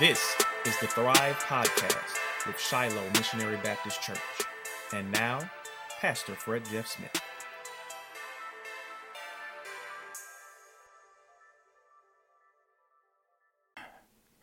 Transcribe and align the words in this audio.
This 0.00 0.36
is 0.64 0.78
the 0.78 0.86
Thrive 0.86 1.34
Podcast 1.40 2.18
with 2.46 2.60
Shiloh 2.60 3.02
Missionary 3.14 3.56
Baptist 3.56 4.00
Church. 4.00 4.18
And 4.92 5.10
now, 5.10 5.50
Pastor 6.00 6.36
Fred 6.36 6.64
Jeff 6.70 6.86
Smith. 6.86 7.20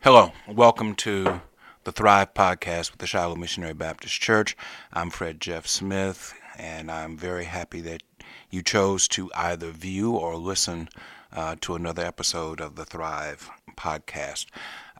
Hello, 0.00 0.32
welcome 0.46 0.94
to 0.96 1.40
the 1.84 1.92
Thrive 1.92 2.34
Podcast 2.34 2.90
with 2.90 2.98
the 2.98 3.06
Shiloh 3.06 3.36
Missionary 3.36 3.72
Baptist 3.72 4.20
Church. 4.20 4.58
I'm 4.92 5.08
Fred 5.08 5.40
Jeff 5.40 5.66
Smith, 5.66 6.34
and 6.58 6.90
I'm 6.90 7.16
very 7.16 7.44
happy 7.44 7.80
that 7.80 8.02
you 8.50 8.62
chose 8.62 9.08
to 9.08 9.30
either 9.34 9.70
view 9.70 10.12
or 10.16 10.36
listen 10.36 10.90
uh, 11.32 11.56
to 11.62 11.76
another 11.76 12.04
episode 12.04 12.60
of 12.60 12.76
the 12.76 12.84
Thrive 12.84 13.48
Podcast. 13.74 14.46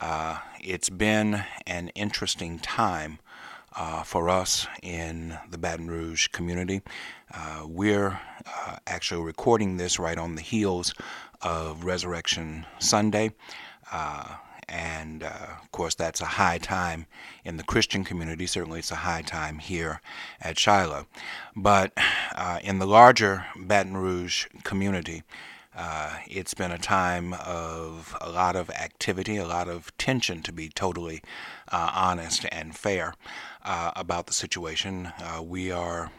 Uh, 0.01 0.39
it's 0.61 0.91
been 0.91 1.45
an 1.67 1.89
interesting 1.91 2.59
time 2.59 3.19
uh, 3.75 4.03
for 4.03 4.29
us 4.29 4.67
in 4.83 5.39
the 5.51 5.59
Baton 5.59 5.89
Rouge 5.89 6.29
community. 6.29 6.83
Uh, 7.33 7.65
we're 7.67 8.21
uh, 8.47 8.77
actually 8.87 9.25
recording 9.25 9.77
this 9.77 9.99
right 9.99 10.19
on 10.19 10.35
the 10.35 10.43
heels 10.43 10.95
of 11.41 11.85
Resurrection 11.85 12.67
Sunday. 12.79 13.33
Uh, 13.91 14.37
and 14.69 15.23
uh, 15.23 15.57
of 15.63 15.71
course, 15.73 15.95
that's 15.95 16.21
a 16.21 16.27
high 16.27 16.59
time 16.59 17.07
in 17.45 17.57
the 17.57 17.63
Christian 17.63 18.05
community. 18.05 18.47
Certainly, 18.47 18.81
it's 18.81 18.91
a 18.91 18.97
high 18.97 19.23
time 19.23 19.59
here 19.61 20.01
at 20.43 20.59
Shiloh. 20.59 21.07
But 21.55 21.93
in 22.63 22.81
the 22.81 22.87
larger 22.87 23.47
Baton 23.57 23.97
Rouge 23.97 24.47
community, 24.65 25.23
uh, 25.77 26.17
it's 26.27 26.55
been 26.55 26.73
a 26.73 26.79
time 26.79 27.35
of 27.35 28.17
a 28.21 28.31
lot 28.31 28.57
of 28.57 28.71
activity, 28.71 29.37
a 29.37 29.47
lot 29.47 29.69
of 29.69 29.97
tension, 29.99 30.43
to 30.43 30.53
be 30.53 30.69
totally 30.71 31.23
uh, 31.71 31.91
honest 31.95 32.47
and 32.51 32.75
fair 32.75 33.15
uh, 33.65 33.91
about 33.95 34.27
the 34.27 34.33
situation. 34.33 35.13
Uh, 35.21 35.43
we 35.43 35.71
are 35.71 36.11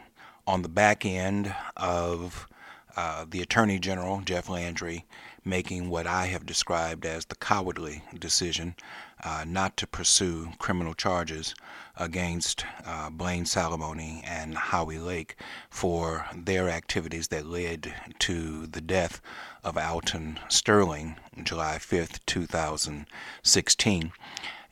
on 0.45 0.61
the 0.61 0.69
back 0.69 1.05
end 1.05 1.53
of 1.75 2.47
uh, 2.95 3.25
the 3.29 3.41
Attorney 3.41 3.79
General, 3.79 4.21
Jeff 4.21 4.47
Landry, 4.47 5.05
making 5.43 5.89
what 5.89 6.05
I 6.05 6.27
have 6.27 6.45
described 6.45 7.05
as 7.05 7.25
the 7.25 7.35
cowardly 7.35 8.03
decision 8.17 8.75
uh, 9.23 9.43
not 9.47 9.75
to 9.77 9.87
pursue 9.87 10.49
criminal 10.59 10.93
charges 10.93 11.55
against 11.97 12.65
uh, 12.85 13.09
Blane 13.09 13.45
Salamoni 13.45 14.21
and 14.25 14.55
Howie 14.55 14.99
Lake 14.99 15.35
for 15.69 16.25
their 16.35 16.69
activities 16.69 17.27
that 17.29 17.45
led 17.45 17.93
to 18.19 18.67
the 18.67 18.81
death 18.81 19.21
of 19.63 19.77
Alton 19.77 20.39
Sterling 20.47 21.17
July 21.43 21.77
5th, 21.79 22.19
2016. 22.25 24.11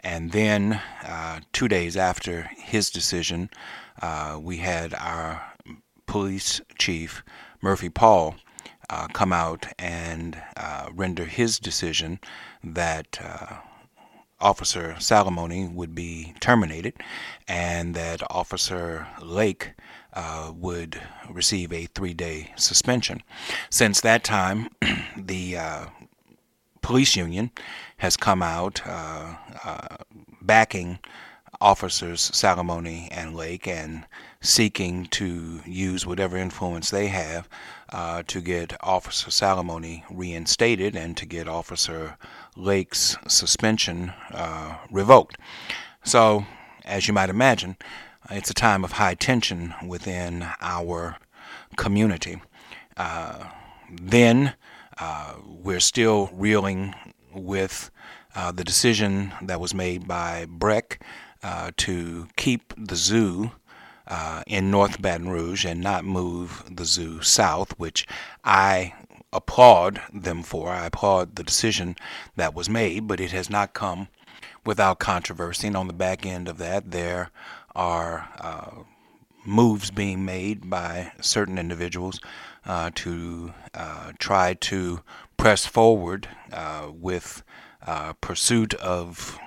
And 0.02 0.32
then, 0.32 0.82
uh, 1.04 1.40
two 1.52 1.68
days 1.68 1.98
after 1.98 2.50
his 2.56 2.90
decision, 2.92 3.50
uh, 4.02 4.40
we 4.42 4.58
had 4.58 4.94
our 4.94 5.54
police 6.06 6.62
chief, 6.78 7.24
Murphy 7.62 7.90
Paul, 7.90 8.36
uh, 8.90 9.08
come 9.08 9.34
out 9.34 9.66
and 9.80 10.42
uh, 10.58 10.90
render 10.94 11.26
his 11.26 11.60
decision 11.60 12.20
that 12.64 13.20
uh, 13.22 13.58
Officer 14.46 14.96
Salamoni 15.00 15.74
would 15.74 15.96
be 15.96 16.36
terminated 16.40 16.94
and 17.48 17.96
that 17.96 18.22
Officer 18.30 19.08
Lake 19.20 19.72
uh, 20.14 20.52
would 20.56 21.02
receive 21.28 21.74
a 21.74 21.88
three 21.88 22.14
day 22.14 22.54
suspension. 22.56 23.24
Since 23.72 24.02
that 24.02 24.24
time, 24.24 24.70
the 25.18 25.58
uh, 25.58 25.86
police 26.84 27.16
union 27.16 27.50
has 27.98 28.16
come 28.16 28.44
out 28.44 28.86
uh, 28.86 29.34
backing 30.44 31.00
officers 31.60 32.30
Salamoni 32.32 33.08
and 33.12 33.36
Lake 33.36 33.68
and 33.68 34.06
seeking 34.42 35.06
to 35.08 35.62
use 35.66 36.06
whatever 36.06 36.38
influence 36.38 36.92
they 36.92 37.08
have 37.08 37.50
uh, 37.90 38.24
to 38.28 38.42
get 38.42 38.76
Officer 38.82 39.30
Salamoni 39.32 40.04
reinstated 40.10 40.96
and 40.96 41.18
to 41.18 41.26
get 41.26 41.48
Officer 41.48 42.18
Lake's 42.56 43.18
suspension 43.28 44.14
uh, 44.32 44.78
revoked. 44.92 45.38
So, 46.04 46.46
as 46.84 47.08
you 47.08 47.14
might 47.14 47.30
imagine, 47.30 47.78
it's 48.30 48.50
a 48.50 48.54
time 48.54 48.84
of 48.84 48.94
high 48.94 49.16
tension 49.16 49.74
within 49.86 50.48
our 50.62 51.18
community. 51.76 52.42
Uh, 52.98 53.46
then 53.92 54.56
uh, 55.00 55.36
we're 55.46 55.80
still 55.80 56.30
reeling 56.34 56.96
with 57.34 57.92
uh, 58.36 58.52
the 58.52 58.64
decision 58.64 59.34
that 59.42 59.60
was 59.60 59.74
made 59.74 60.08
by 60.08 60.46
BREC 60.46 61.00
uh, 61.44 61.72
to 61.78 62.28
keep 62.36 62.74
the 62.78 62.96
zoo 62.96 63.52
uh, 64.08 64.44
in 64.48 64.72
North 64.72 65.02
Baton 65.02 65.30
Rouge 65.30 65.66
and 65.66 65.82
not 65.82 66.06
move 66.06 66.64
the 66.70 66.86
zoo 66.86 67.22
south, 67.22 67.78
which 67.80 68.08
I 68.44 68.94
applaud 69.36 70.02
them 70.14 70.44
for. 70.44 70.70
I 70.70 70.86
applaud 70.86 71.36
the 71.36 71.44
decision 71.44 71.96
that 72.36 72.54
was 72.54 72.70
made, 72.70 73.08
but 73.08 73.20
it 73.20 73.32
has 73.32 73.50
not 73.50 73.74
come 73.74 74.08
without 74.66 75.00
controversy. 75.00 75.68
And 75.68 75.78
on 75.78 75.88
the 75.88 75.94
back 75.94 76.26
end 76.26 76.48
of 76.48 76.58
that, 76.58 76.92
there 76.92 77.32
are 77.76 78.30
uh, 78.40 78.84
moves 79.46 79.92
being 79.92 80.26
made 80.26 80.70
by 80.70 81.12
certain 81.22 81.58
individuals 81.58 82.20
uh, 82.66 82.90
to 82.96 83.54
uh, 83.74 84.12
try 84.18 84.56
to 84.56 85.02
press 85.38 85.66
forward 85.66 86.28
uh, 86.52 86.90
with 86.92 87.44
uh, 87.86 88.14
pursuit 88.14 88.74
of 88.76 89.38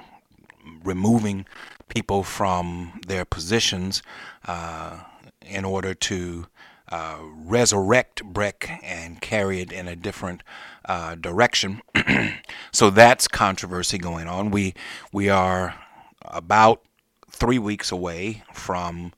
removing 0.85 1.47
people 1.89 2.23
from 2.23 3.01
their 3.07 3.25
positions 3.25 4.03
uh, 4.47 5.01
in 5.41 5.65
order 5.65 5.95
to 5.95 6.47
uh, 6.91 7.19
resurrect 7.45 8.23
BREC 8.25 8.81
and 8.83 9.21
carry 9.21 9.61
it 9.61 9.73
in 9.73 9.89
a 9.89 9.97
different 9.97 10.43
uh, 10.85 11.15
direction. 11.15 11.83
so 12.73 12.91
that's 12.91 13.29
controversy 13.29 13.99
going 13.99 14.27
on. 14.27 14.51
We 14.51 14.75
we 15.13 15.29
are 15.29 15.75
about 16.23 16.83
three 17.31 17.59
weeks 17.59 17.93
away 17.93 18.43
from 18.53 19.13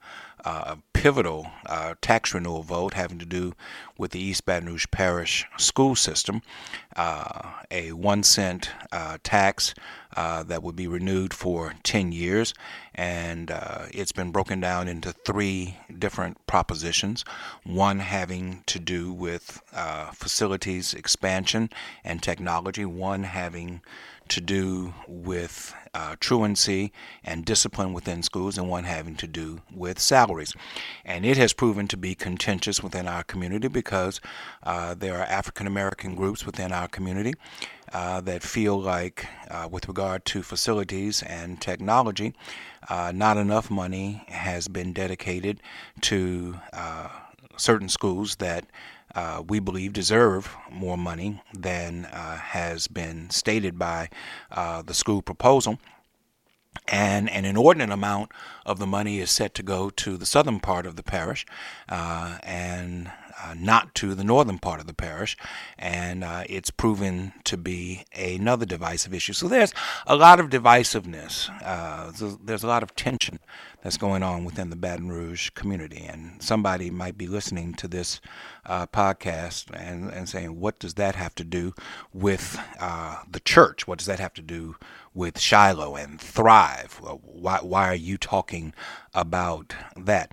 uh, 0.45 0.77
pivotal 1.01 1.51
uh, 1.65 1.95
tax 2.03 2.35
renewal 2.35 2.63
vote 2.63 2.93
having 2.93 3.19
to 3.19 3.25
do 3.25 3.55
with 3.97 4.11
the 4.11 4.21
East 4.21 4.45
Baton 4.45 4.69
Rouge 4.69 4.85
Parish 4.91 5.47
school 5.57 5.97
system, 5.97 6.43
uh, 6.95 7.53
a 7.71 7.93
one 7.93 8.23
cent 8.23 8.69
uh, 8.93 9.17
tax 9.23 9.73
uh, 10.15 10.43
that 10.43 10.63
would 10.63 10.77
be 10.77 10.87
renewed 10.87 11.33
for 11.33 11.73
10 11.85 12.13
years. 12.13 12.53
And 12.95 13.51
uh, 13.51 13.87
it's 13.93 14.13
been 14.13 14.31
broken 14.31 14.61
down 14.61 14.89
into 14.89 15.13
three 15.13 15.79
different 15.99 16.47
propositions. 16.47 17.25
One 17.65 18.01
having 18.01 18.63
to 18.67 18.79
do 18.79 19.11
with 19.11 19.63
facilities 20.13 20.93
expansion 20.93 21.71
and 22.05 22.23
technology, 22.23 22.85
one 22.85 23.23
having 23.23 23.81
to 24.31 24.41
do 24.41 24.95
with 25.07 25.75
uh, 25.93 26.17
truancy 26.21 26.93
and 27.25 27.45
discipline 27.45 27.93
within 27.93 28.23
schools, 28.23 28.57
and 28.57 28.69
one 28.69 28.85
having 28.85 29.17
to 29.17 29.27
do 29.27 29.61
with 29.73 29.99
salaries. 29.99 30.55
And 31.05 31.27
it 31.27 31.37
has 31.37 31.53
proven 31.53 31.89
to 31.89 31.97
be 31.97 32.15
contentious 32.15 32.83
within 32.83 33.07
our 33.07 33.23
community 33.25 33.69
because 33.69 34.21
uh, 34.63 34.95
there 34.95 35.19
are 35.19 35.25
African 35.25 35.67
American 35.67 36.15
groups 36.15 36.47
within 36.47 36.73
our 36.73 36.89
community 36.89 37.35
uh, 37.93 38.21
that 38.23 38.43
feel 38.43 38.81
like, 38.81 39.27
uh, 39.51 39.69
with 39.71 39.89
regard 39.89 40.25
to 40.27 40.43
facilities 40.43 41.23
and 41.23 41.61
technology, 41.61 42.35
uh, 42.89 43.13
not 43.15 43.37
enough 43.37 43.71
money 43.71 44.25
has 44.29 44.69
been 44.69 44.93
dedicated 44.93 45.61
to 46.01 46.57
uh, 46.73 47.09
certain 47.57 47.89
schools 47.89 48.37
that 48.37 48.65
uh, 49.15 49.43
we 49.47 49.59
believe 49.59 49.93
deserve 49.93 50.57
more 50.71 50.99
money 50.99 51.43
than 51.53 52.05
uh, 52.07 52.37
has 52.37 52.89
been 52.89 53.31
stated 53.31 53.79
by 53.79 54.09
uh, 54.51 54.83
the 54.83 54.95
school 54.95 55.23
proposal. 55.23 55.79
And 56.87 57.29
an 57.31 57.45
inordinate 57.45 57.91
amount 57.91 58.31
of 58.65 58.79
the 58.79 58.87
money 58.87 59.19
is 59.19 59.31
set 59.31 59.55
to 59.55 59.63
go 59.63 59.91
to 59.91 60.17
the 60.17 60.27
southern 60.27 60.61
part 60.61 60.87
of 60.87 60.95
the 60.95 61.03
parish, 61.03 61.45
uh, 61.89 62.39
and 62.45 63.11
uh, 63.43 63.55
not 63.57 63.95
to 63.97 64.15
the 64.15 64.23
northern 64.23 64.59
part 64.59 64.81
of 64.81 64.87
the 64.87 64.95
parish, 64.95 65.37
and 65.79 66.23
uh, 66.23 66.45
it's 66.49 66.71
proven 66.71 67.33
to 67.45 67.57
be 67.57 68.05
another 68.17 68.67
divisive 68.67 69.13
issue. 69.13 69.33
So 69.33 69.49
there's 69.49 69.75
a 70.07 70.15
lot 70.15 70.39
of 70.39 70.49
divisiveness. 70.49 71.51
There's 72.45 72.63
a 72.63 72.69
lot 72.69 72.85
of 72.85 72.95
tension 72.95 73.41
that's 73.83 73.97
going 73.97 74.23
on 74.23 74.45
within 74.45 74.71
the 74.71 74.77
Baton 74.77 75.09
Rouge 75.09 75.51
community, 75.51 76.05
and 76.05 76.43
somebody 76.43 76.91
might 76.91 77.17
be 77.17 77.27
listening 77.27 77.75
to 77.75 77.89
this 77.89 78.21
uh, 78.67 78.87
podcast 78.87 79.67
and, 79.73 80.11
and 80.11 80.29
saying, 80.29 80.61
"What 80.61 80.79
does 80.79 80.95
that 80.95 81.15
have 81.15 81.35
to 81.37 81.45
do 81.45 81.75
with 82.13 82.59
uh, 82.79 83.23
the 83.31 83.41
church? 83.41 83.87
What 83.87 83.99
does 83.99 84.07
that 84.07 84.21
have 84.21 84.35
to 84.35 84.43
do 84.43 84.77
with 85.15 85.41
Shiloh 85.41 85.97
and 85.97 86.21
Thrive? 86.21 87.01
Why, 87.03 87.59
why 87.59 87.89
are 87.89 87.95
you 87.95 88.19
talking 88.19 88.75
about 89.15 89.75
that?" 89.97 90.33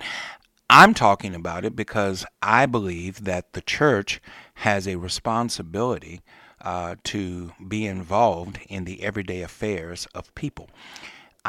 I'm 0.69 0.93
talking 0.93 1.33
about 1.33 1.63
it 1.63 1.77
because 1.77 2.25
I 2.41 2.65
believe 2.65 3.23
that 3.23 3.53
the 3.53 3.61
church 3.61 4.21
has 4.55 4.85
a 4.85 4.97
responsibility 4.97 6.21
uh, 6.61 6.95
to 7.05 7.53
be 7.65 7.85
involved 7.85 8.59
in 8.67 8.83
the 8.83 9.01
everyday 9.01 9.41
affairs 9.41 10.07
of 10.13 10.33
people. 10.35 10.69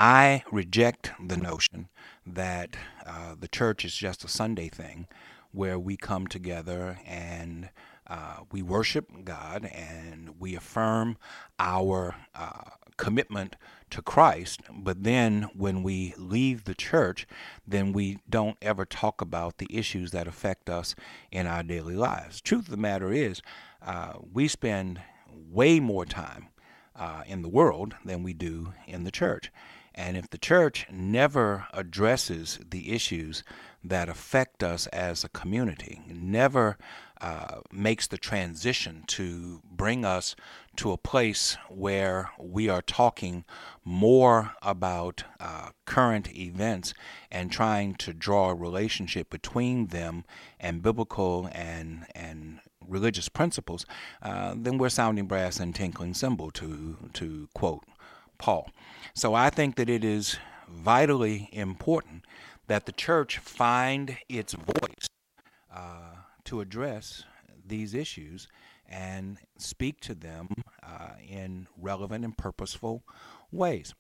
I 0.00 0.44
reject 0.52 1.10
the 1.20 1.36
notion 1.36 1.88
that 2.24 2.76
uh, 3.04 3.34
the 3.36 3.48
church 3.48 3.84
is 3.84 3.96
just 3.96 4.22
a 4.22 4.28
Sunday 4.28 4.68
thing 4.68 5.08
where 5.50 5.76
we 5.76 5.96
come 5.96 6.28
together 6.28 7.00
and 7.04 7.70
uh, 8.06 8.36
we 8.52 8.62
worship 8.62 9.10
God 9.24 9.64
and 9.64 10.36
we 10.38 10.54
affirm 10.54 11.18
our 11.58 12.14
uh, 12.36 12.70
commitment 12.96 13.56
to 13.90 14.00
Christ, 14.00 14.60
but 14.70 15.02
then 15.02 15.48
when 15.52 15.82
we 15.82 16.14
leave 16.16 16.62
the 16.62 16.76
church, 16.76 17.26
then 17.66 17.92
we 17.92 18.18
don't 18.30 18.56
ever 18.62 18.84
talk 18.84 19.20
about 19.20 19.58
the 19.58 19.66
issues 19.68 20.12
that 20.12 20.28
affect 20.28 20.70
us 20.70 20.94
in 21.32 21.48
our 21.48 21.64
daily 21.64 21.96
lives. 21.96 22.40
Truth 22.40 22.66
of 22.66 22.70
the 22.70 22.76
matter 22.76 23.10
is, 23.10 23.42
uh, 23.84 24.12
we 24.32 24.46
spend 24.46 25.00
way 25.50 25.80
more 25.80 26.04
time 26.06 26.50
uh, 26.94 27.22
in 27.26 27.42
the 27.42 27.48
world 27.48 27.96
than 28.04 28.22
we 28.22 28.32
do 28.32 28.74
in 28.86 29.02
the 29.02 29.10
church. 29.10 29.50
And 29.98 30.16
if 30.16 30.30
the 30.30 30.38
church 30.38 30.86
never 30.92 31.66
addresses 31.72 32.60
the 32.70 32.92
issues 32.92 33.42
that 33.82 34.08
affect 34.08 34.62
us 34.62 34.86
as 34.86 35.24
a 35.24 35.28
community, 35.28 36.02
never 36.06 36.78
uh, 37.20 37.62
makes 37.72 38.06
the 38.06 38.16
transition 38.16 39.02
to 39.08 39.60
bring 39.68 40.04
us 40.04 40.36
to 40.76 40.92
a 40.92 40.96
place 40.96 41.56
where 41.68 42.30
we 42.38 42.68
are 42.68 42.80
talking 42.80 43.44
more 43.84 44.52
about 44.62 45.24
uh, 45.40 45.70
current 45.84 46.32
events 46.32 46.94
and 47.28 47.50
trying 47.50 47.96
to 47.96 48.12
draw 48.12 48.50
a 48.50 48.54
relationship 48.54 49.28
between 49.28 49.88
them 49.88 50.24
and 50.60 50.80
biblical 50.80 51.48
and 51.50 52.06
and 52.14 52.60
religious 52.86 53.28
principles, 53.28 53.84
uh, 54.22 54.54
then 54.56 54.78
we're 54.78 54.88
sounding 54.88 55.26
brass 55.26 55.58
and 55.58 55.74
tinkling 55.74 56.14
cymbal 56.14 56.52
to 56.52 56.96
to 57.14 57.48
quote 57.52 57.82
Paul. 58.38 58.70
So 59.14 59.34
I 59.34 59.50
think 59.50 59.76
that 59.76 59.88
it 59.88 60.04
is 60.04 60.38
vitally 60.68 61.48
important 61.52 62.24
that 62.66 62.86
the 62.86 62.92
church 62.92 63.38
find 63.38 64.18
its 64.28 64.52
voice 64.52 65.08
uh, 65.74 66.16
to 66.44 66.60
address 66.60 67.24
these 67.66 67.94
issues 67.94 68.48
and 68.88 69.38
speak 69.58 70.00
to 70.00 70.14
them 70.14 70.48
uh, 70.82 71.10
in 71.26 71.66
relevant 71.76 72.24
and 72.24 72.36
purposeful 72.36 73.02
ways. 73.52 73.94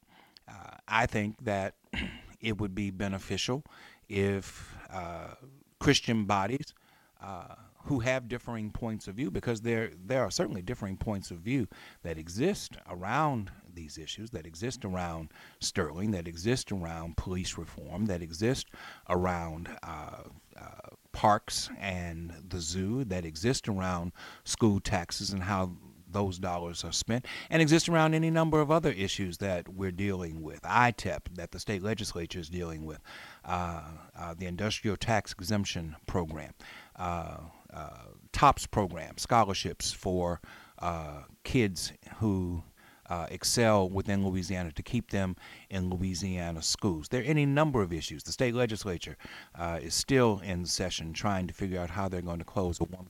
Uh, 0.48 0.76
I 0.86 1.06
think 1.06 1.44
that 1.44 1.74
it 2.40 2.58
would 2.58 2.74
be 2.74 2.90
beneficial 2.90 3.64
if 4.08 4.74
uh, 4.90 5.34
Christian 5.78 6.24
bodies 6.24 6.74
uh, 7.22 7.54
who 7.84 8.00
have 8.00 8.28
differing 8.28 8.70
points 8.70 9.08
of 9.08 9.14
view, 9.14 9.30
because 9.30 9.62
there 9.62 9.90
there 10.04 10.22
are 10.22 10.30
certainly 10.30 10.62
differing 10.62 10.96
points 10.96 11.30
of 11.30 11.38
view 11.38 11.66
that 12.02 12.18
exist 12.18 12.76
around 12.88 13.50
these 13.78 13.96
issues, 13.96 14.30
that 14.30 14.44
exist 14.44 14.84
around 14.84 15.30
Sterling, 15.60 16.10
that 16.10 16.26
exist 16.26 16.72
around 16.72 17.16
police 17.16 17.56
reform, 17.56 18.06
that 18.06 18.22
exist 18.22 18.66
around 19.08 19.68
uh, 19.84 20.24
uh, 20.60 20.88
parks 21.12 21.70
and 21.78 22.32
the 22.48 22.60
zoo, 22.60 23.04
that 23.04 23.24
exist 23.24 23.68
around 23.68 24.12
school 24.44 24.80
taxes 24.80 25.30
and 25.30 25.44
how 25.44 25.70
those 26.10 26.38
dollars 26.38 26.84
are 26.84 26.92
spent, 26.92 27.26
and 27.50 27.62
exist 27.62 27.88
around 27.88 28.14
any 28.14 28.30
number 28.30 28.60
of 28.60 28.70
other 28.70 28.90
issues 28.90 29.38
that 29.38 29.68
we're 29.68 29.92
dealing 29.92 30.42
with. 30.42 30.62
ITEP, 30.62 31.34
that 31.34 31.52
the 31.52 31.60
state 31.60 31.82
legislature 31.82 32.40
is 32.40 32.48
dealing 32.48 32.84
with, 32.84 32.98
uh, 33.44 33.82
uh, 34.18 34.34
the 34.36 34.46
industrial 34.46 34.96
tax 34.96 35.32
exemption 35.32 35.94
program, 36.06 36.52
uh, 36.96 37.36
uh 37.72 37.88
TOPS 38.32 38.66
program, 38.66 39.18
scholarships 39.18 39.92
for 39.92 40.40
uh, 40.78 41.22
kids 41.44 41.92
who 42.16 42.62
uh, 43.08 43.26
excel 43.30 43.88
within 43.88 44.26
Louisiana 44.26 44.72
to 44.72 44.82
keep 44.82 45.10
them 45.10 45.36
in 45.70 45.90
Louisiana 45.90 46.62
schools. 46.62 47.08
There 47.08 47.22
are 47.22 47.24
any 47.24 47.46
number 47.46 47.82
of 47.82 47.92
issues. 47.92 48.22
The 48.22 48.32
state 48.32 48.54
legislature 48.54 49.16
uh, 49.54 49.80
is 49.82 49.94
still 49.94 50.40
in 50.44 50.66
session 50.66 51.12
trying 51.12 51.46
to 51.46 51.54
figure 51.54 51.80
out 51.80 51.90
how 51.90 52.08
they're 52.08 52.22
going 52.22 52.38
to 52.38 52.44
close 52.44 52.80
a 52.80 52.84
$1.1 52.84 53.04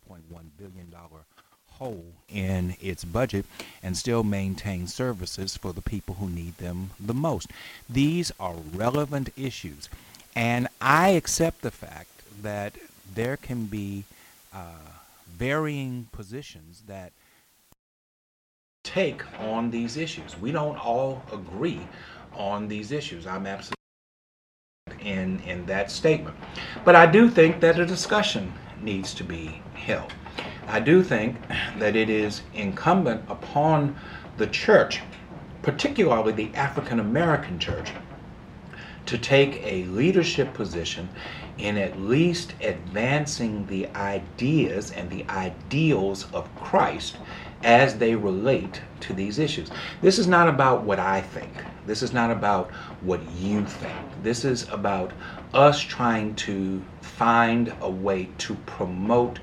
billion 0.56 0.94
hole 1.78 2.12
in 2.28 2.76
its 2.80 3.04
budget 3.04 3.46
and 3.82 3.96
still 3.96 4.24
maintain 4.24 4.86
services 4.86 5.56
for 5.56 5.72
the 5.72 5.80
people 5.80 6.16
who 6.16 6.28
need 6.28 6.56
them 6.58 6.90
the 6.98 7.14
most. 7.14 7.50
These 7.88 8.32
are 8.38 8.54
relevant 8.74 9.30
issues. 9.36 9.88
And 10.34 10.68
I 10.80 11.10
accept 11.10 11.62
the 11.62 11.70
fact 11.70 12.10
that 12.42 12.74
there 13.14 13.36
can 13.36 13.66
be 13.66 14.04
uh, 14.52 14.92
varying 15.28 16.08
positions 16.12 16.82
that 16.86 17.12
take 18.88 19.22
on 19.40 19.70
these 19.70 19.96
issues. 19.98 20.38
We 20.40 20.50
don't 20.50 20.78
all 20.78 21.22
agree 21.30 21.86
on 22.32 22.68
these 22.68 22.90
issues. 22.90 23.26
I'm 23.26 23.46
absolutely 23.46 23.74
in 25.00 25.40
in 25.40 25.66
that 25.66 25.90
statement. 25.90 26.36
But 26.84 26.96
I 26.96 27.06
do 27.06 27.28
think 27.28 27.60
that 27.60 27.78
a 27.78 27.86
discussion 27.86 28.52
needs 28.80 29.12
to 29.14 29.24
be 29.24 29.60
held. 29.74 30.12
I 30.66 30.80
do 30.80 31.02
think 31.02 31.36
that 31.78 31.96
it 31.96 32.08
is 32.08 32.42
incumbent 32.54 33.22
upon 33.28 33.96
the 34.38 34.46
church, 34.46 35.00
particularly 35.62 36.32
the 36.32 36.54
African 36.54 37.00
American 37.00 37.58
church, 37.58 37.92
to 39.06 39.18
take 39.18 39.60
a 39.64 39.84
leadership 39.84 40.54
position 40.54 41.08
in 41.58 41.76
at 41.76 42.00
least 42.00 42.54
advancing 42.62 43.66
the 43.66 43.86
ideas 43.88 44.92
and 44.92 45.10
the 45.10 45.24
ideals 45.28 46.30
of 46.32 46.54
Christ 46.56 47.16
as 47.62 47.96
they 47.96 48.14
relate 48.14 48.80
to 49.00 49.12
these 49.12 49.38
issues. 49.38 49.70
This 50.00 50.18
is 50.18 50.26
not 50.26 50.48
about 50.48 50.84
what 50.84 50.98
I 50.98 51.20
think. 51.20 51.50
This 51.86 52.02
is 52.02 52.12
not 52.12 52.30
about 52.30 52.70
what 53.00 53.20
you 53.32 53.64
think. 53.64 53.96
This 54.22 54.44
is 54.44 54.68
about 54.68 55.12
us 55.54 55.80
trying 55.80 56.34
to 56.36 56.82
find 57.00 57.72
a 57.80 57.90
way 57.90 58.28
to 58.38 58.54
promote 58.66 59.40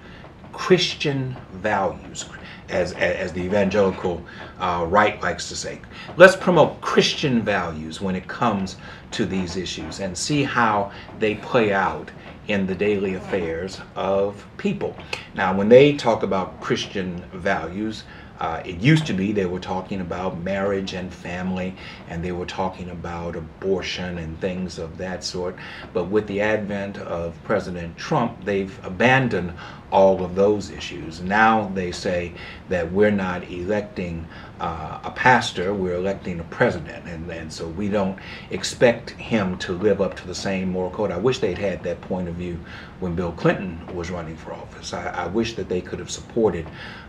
Christian 0.54 1.36
values, 1.52 2.26
as, 2.70 2.94
as 2.94 3.34
the 3.34 3.42
evangelical 3.42 4.24
uh, 4.60 4.86
right 4.88 5.22
likes 5.22 5.50
to 5.50 5.56
say. 5.56 5.82
Let's 6.16 6.36
promote 6.36 6.80
Christian 6.80 7.42
values 7.42 8.00
when 8.00 8.16
it 8.16 8.28
comes 8.28 8.78
to 9.12 9.26
these 9.26 9.58
issues 9.58 10.00
and 10.00 10.18
see 10.18 10.44
how 10.44 10.92
they 11.20 11.36
play 11.36 11.74
out 11.74 12.10
in 12.48 12.68
the 12.68 12.76
daily 12.76 13.16
affairs 13.16 13.80
of 13.96 14.46
people. 14.58 14.96
Now, 15.34 15.56
when 15.56 15.70
they 15.70 15.96
talk 15.96 16.24
about 16.24 16.62
Christian 16.62 17.24
values, 17.34 18.04
uh, 18.40 18.62
it 18.66 18.78
used 18.82 19.08
to 19.08 19.14
be 19.14 19.32
they 19.32 19.46
were 19.46 19.60
talking 19.60 20.02
about 20.02 20.42
marriage 20.42 20.94
and 20.94 21.14
family, 21.14 21.74
and 22.10 22.24
they 22.24 22.34
were 22.34 22.46
talking 22.46 22.90
about 22.90 23.36
abortion 23.36 24.18
and 24.18 24.40
things 24.42 24.78
of 24.78 24.98
that 24.98 25.24
sort. 25.24 25.56
But 25.94 26.06
with 26.06 26.28
the 26.28 26.42
advent 26.42 26.98
of 26.98 27.42
President 27.44 27.98
Trump, 27.98 28.44
they've 28.44 28.78
abandoned 28.86 29.54
all 29.90 30.24
of 30.24 30.36
those 30.36 30.70
issues. 30.70 31.22
Now 31.22 31.72
they 31.74 31.92
say 31.92 32.34
that 32.68 32.92
we're 32.92 33.12
not 33.12 33.50
electing 33.50 34.28
uh, 34.60 35.00
a 35.04 35.12
pastor, 35.12 35.74
we're 35.74 35.96
electing 35.96 36.40
a 36.40 36.44
president. 36.46 37.06
And, 37.08 37.30
and 37.30 37.52
so 37.52 37.68
we 37.68 37.90
don't 37.90 38.18
expect 38.52 39.12
him 39.12 39.58
to 39.60 39.74
live 39.74 40.02
up 40.02 40.16
to 40.18 40.28
the 40.28 40.36
same 40.36 40.70
moral 40.70 40.92
code. 40.92 41.12
I 41.12 41.18
wish 41.18 41.40
they'd 41.40 41.58
had 41.58 41.84
that 41.84 42.02
point 42.02 42.28
of 42.28 42.36
view 42.36 42.60
when 43.00 43.16
Bill 43.16 43.32
Clinton 43.34 43.80
was 43.96 44.12
running 44.12 44.38
for 44.38 44.54
office. 44.54 44.94
I, 44.94 45.08
I 45.10 45.28
wish 45.28 45.56
that 45.56 45.70
they 45.70 45.82
could 45.82 46.00
have 46.00 46.10
supported 46.10 46.66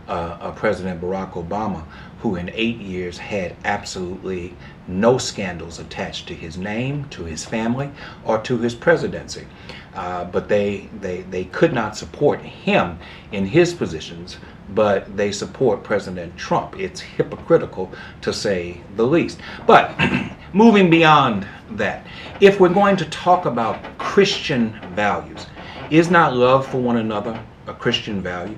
uh, 0.07 0.51
President 0.51 1.01
Barack 1.01 1.33
Obama, 1.33 1.83
who 2.19 2.35
in 2.35 2.49
eight 2.53 2.77
years 2.77 3.17
had 3.17 3.55
absolutely 3.65 4.55
no 4.87 5.17
scandals 5.17 5.79
attached 5.79 6.27
to 6.27 6.33
his 6.33 6.57
name, 6.57 7.05
to 7.09 7.23
his 7.23 7.45
family, 7.45 7.91
or 8.23 8.39
to 8.39 8.57
his 8.57 8.73
presidency. 8.73 9.45
Uh, 9.93 10.25
but 10.25 10.47
they, 10.47 10.89
they, 11.01 11.23
they 11.23 11.45
could 11.45 11.73
not 11.73 11.97
support 11.97 12.41
him 12.41 12.97
in 13.31 13.45
his 13.45 13.73
positions, 13.73 14.37
but 14.69 15.15
they 15.15 15.31
support 15.31 15.83
President 15.83 16.35
Trump. 16.37 16.79
It's 16.79 16.99
hypocritical 16.99 17.91
to 18.21 18.33
say 18.33 18.81
the 18.95 19.05
least. 19.05 19.39
But 19.65 19.97
moving 20.53 20.89
beyond 20.89 21.47
that, 21.71 22.05
if 22.41 22.59
we're 22.59 22.69
going 22.69 22.97
to 22.97 23.05
talk 23.05 23.45
about 23.45 23.97
Christian 23.97 24.79
values, 24.93 25.47
is 25.89 26.11
not 26.11 26.35
love 26.35 26.67
for 26.67 26.79
one 26.79 26.97
another 26.97 27.41
a 27.67 27.73
Christian 27.73 28.21
value? 28.21 28.57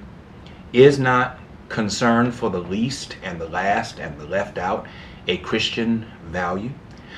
Is 0.73 0.99
not 0.99 1.39
concern 1.67 2.31
for 2.31 2.49
the 2.49 2.59
least 2.59 3.15
and 3.23 3.39
the 3.39 3.49
last 3.49 3.99
and 3.99 4.19
the 4.19 4.25
left 4.25 4.57
out 4.57 4.87
a 5.27 5.37
Christian 5.37 6.05
value? 6.25 6.71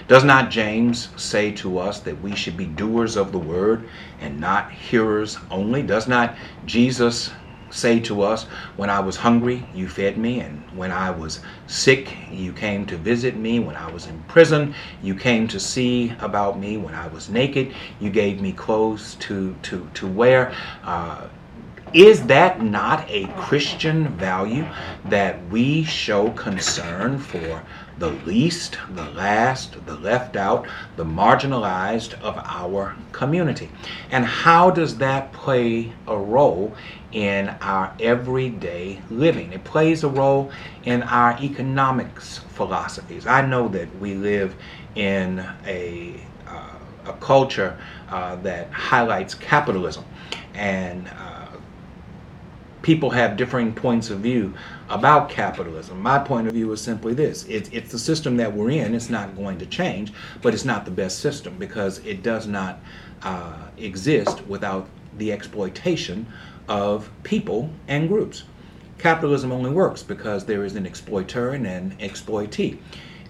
Does 0.07 0.23
not 0.23 0.49
James 0.49 1.09
say 1.15 1.51
to 1.53 1.77
us 1.77 1.99
that 2.01 2.21
we 2.21 2.35
should 2.35 2.57
be 2.57 2.65
doers 2.65 3.15
of 3.15 3.31
the 3.31 3.39
word 3.39 3.87
and 4.19 4.39
not 4.39 4.71
hearers 4.71 5.37
only? 5.49 5.83
Does 5.83 6.07
not 6.07 6.35
Jesus 6.65 7.31
say 7.71 7.99
to 8.01 8.21
us, 8.21 8.45
When 8.77 8.89
I 8.89 8.99
was 8.99 9.17
hungry, 9.17 9.65
you 9.73 9.87
fed 9.87 10.17
me, 10.17 10.39
and 10.41 10.63
when 10.75 10.91
I 10.91 11.09
was 11.11 11.39
sick, 11.67 12.15
you 12.31 12.53
came 12.53 12.85
to 12.87 12.97
visit 12.97 13.35
me, 13.35 13.59
when 13.59 13.75
I 13.75 13.91
was 13.91 14.07
in 14.07 14.21
prison, 14.27 14.73
you 15.01 15.15
came 15.15 15.47
to 15.47 15.59
see 15.59 16.13
about 16.19 16.59
me, 16.59 16.77
when 16.77 16.93
I 16.93 17.07
was 17.07 17.29
naked, 17.29 17.73
you 17.99 18.09
gave 18.09 18.41
me 18.41 18.51
clothes 18.51 19.15
to, 19.21 19.55
to, 19.63 19.89
to 19.95 20.07
wear. 20.07 20.53
Uh, 20.83 21.27
Is 21.93 22.23
that 22.27 22.61
not 22.61 23.05
a 23.09 23.27
Christian 23.35 24.07
value 24.17 24.65
that 25.09 25.35
we 25.49 25.83
show 25.83 26.29
concern 26.31 27.19
for 27.19 27.61
the 28.01 28.09
least, 28.25 28.79
the 28.95 29.09
last, 29.11 29.85
the 29.85 29.95
left 29.95 30.35
out, 30.35 30.67
the 30.95 31.05
marginalized 31.05 32.19
of 32.21 32.35
our 32.37 32.95
community? 33.11 33.69
And 34.09 34.25
how 34.25 34.71
does 34.71 34.97
that 34.97 35.31
play 35.31 35.93
a 36.07 36.17
role 36.17 36.75
in 37.11 37.49
our 37.61 37.95
everyday 37.99 38.99
living? 39.11 39.53
It 39.53 39.63
plays 39.63 40.03
a 40.03 40.09
role 40.09 40.51
in 40.83 41.03
our 41.03 41.37
economics 41.39 42.39
philosophies. 42.39 43.27
I 43.27 43.45
know 43.45 43.67
that 43.67 43.95
we 43.99 44.15
live 44.15 44.55
in 44.95 45.45
a, 45.67 46.19
uh, 46.47 46.79
a 47.05 47.13
culture 47.13 47.79
uh, 48.09 48.35
that 48.37 48.71
highlights 48.71 49.35
capitalism 49.35 50.05
and 50.55 51.07
uh, 51.07 51.47
people 52.81 53.11
have 53.11 53.37
differing 53.37 53.73
points 53.73 54.09
of 54.09 54.21
view 54.21 54.53
about 54.91 55.29
capitalism. 55.29 56.01
My 56.01 56.19
point 56.19 56.47
of 56.47 56.53
view 56.53 56.71
is 56.73 56.81
simply 56.81 57.13
this 57.13 57.45
it's, 57.45 57.69
it's 57.71 57.91
the 57.91 57.99
system 57.99 58.37
that 58.37 58.53
we're 58.53 58.71
in, 58.71 58.93
it's 58.93 59.09
not 59.09 59.35
going 59.35 59.57
to 59.59 59.65
change, 59.65 60.11
but 60.41 60.53
it's 60.53 60.65
not 60.65 60.85
the 60.85 60.91
best 60.91 61.19
system 61.19 61.57
because 61.57 61.99
it 61.99 62.21
does 62.21 62.45
not 62.45 62.79
uh, 63.23 63.57
exist 63.77 64.45
without 64.47 64.87
the 65.17 65.31
exploitation 65.31 66.27
of 66.67 67.09
people 67.23 67.69
and 67.87 68.09
groups. 68.09 68.43
Capitalism 68.97 69.51
only 69.51 69.71
works 69.71 70.03
because 70.03 70.45
there 70.45 70.63
is 70.63 70.75
an 70.75 70.85
exploiter 70.85 71.51
and 71.51 71.65
an 71.65 71.95
exploitee. 71.99 72.77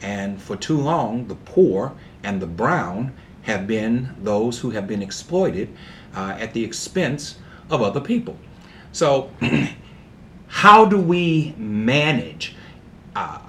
And 0.02 0.42
for 0.42 0.56
too 0.56 0.78
long, 0.78 1.28
the 1.28 1.36
poor 1.36 1.94
and 2.24 2.42
the 2.42 2.48
brown 2.48 3.14
have 3.44 3.68
been 3.68 4.16
those 4.22 4.60
who 4.60 4.72
have 4.72 4.88
been 4.88 5.02
exploited 5.02 5.70
uh, 6.16 6.36
at 6.40 6.54
the 6.54 6.64
expense 6.64 7.38
of 7.70 7.82
other 7.82 8.02
people. 8.02 8.38
So, 8.92 9.32
how 10.52 10.86
do 10.86 10.98
we 10.98 11.56
manage 11.58 12.56
uh, 13.16 13.40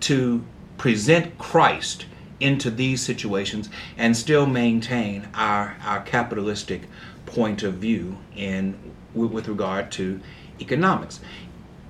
to 0.00 0.42
present 0.78 1.38
Christ 1.38 2.06
into 2.40 2.70
these 2.70 3.02
situations 3.02 3.68
and 3.98 4.16
still 4.16 4.46
maintain 4.46 5.28
our, 5.34 5.76
our 5.84 6.00
capitalistic 6.00 6.88
point 7.26 7.62
of 7.62 7.74
view 7.74 8.16
in 8.34 8.76
with 9.14 9.46
regard 9.46 9.92
to 9.92 10.20
economics? 10.58 11.20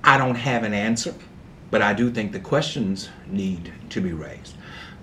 I 0.03 0.17
don't 0.17 0.35
have 0.35 0.63
an 0.63 0.73
answer, 0.73 1.15
but 1.71 1.81
I 1.81 1.93
do 1.93 2.11
think 2.11 2.33
the 2.33 2.39
questions 2.39 3.09
need 3.27 3.71
to 3.89 4.01
be 4.01 4.11
raised. 4.11 4.55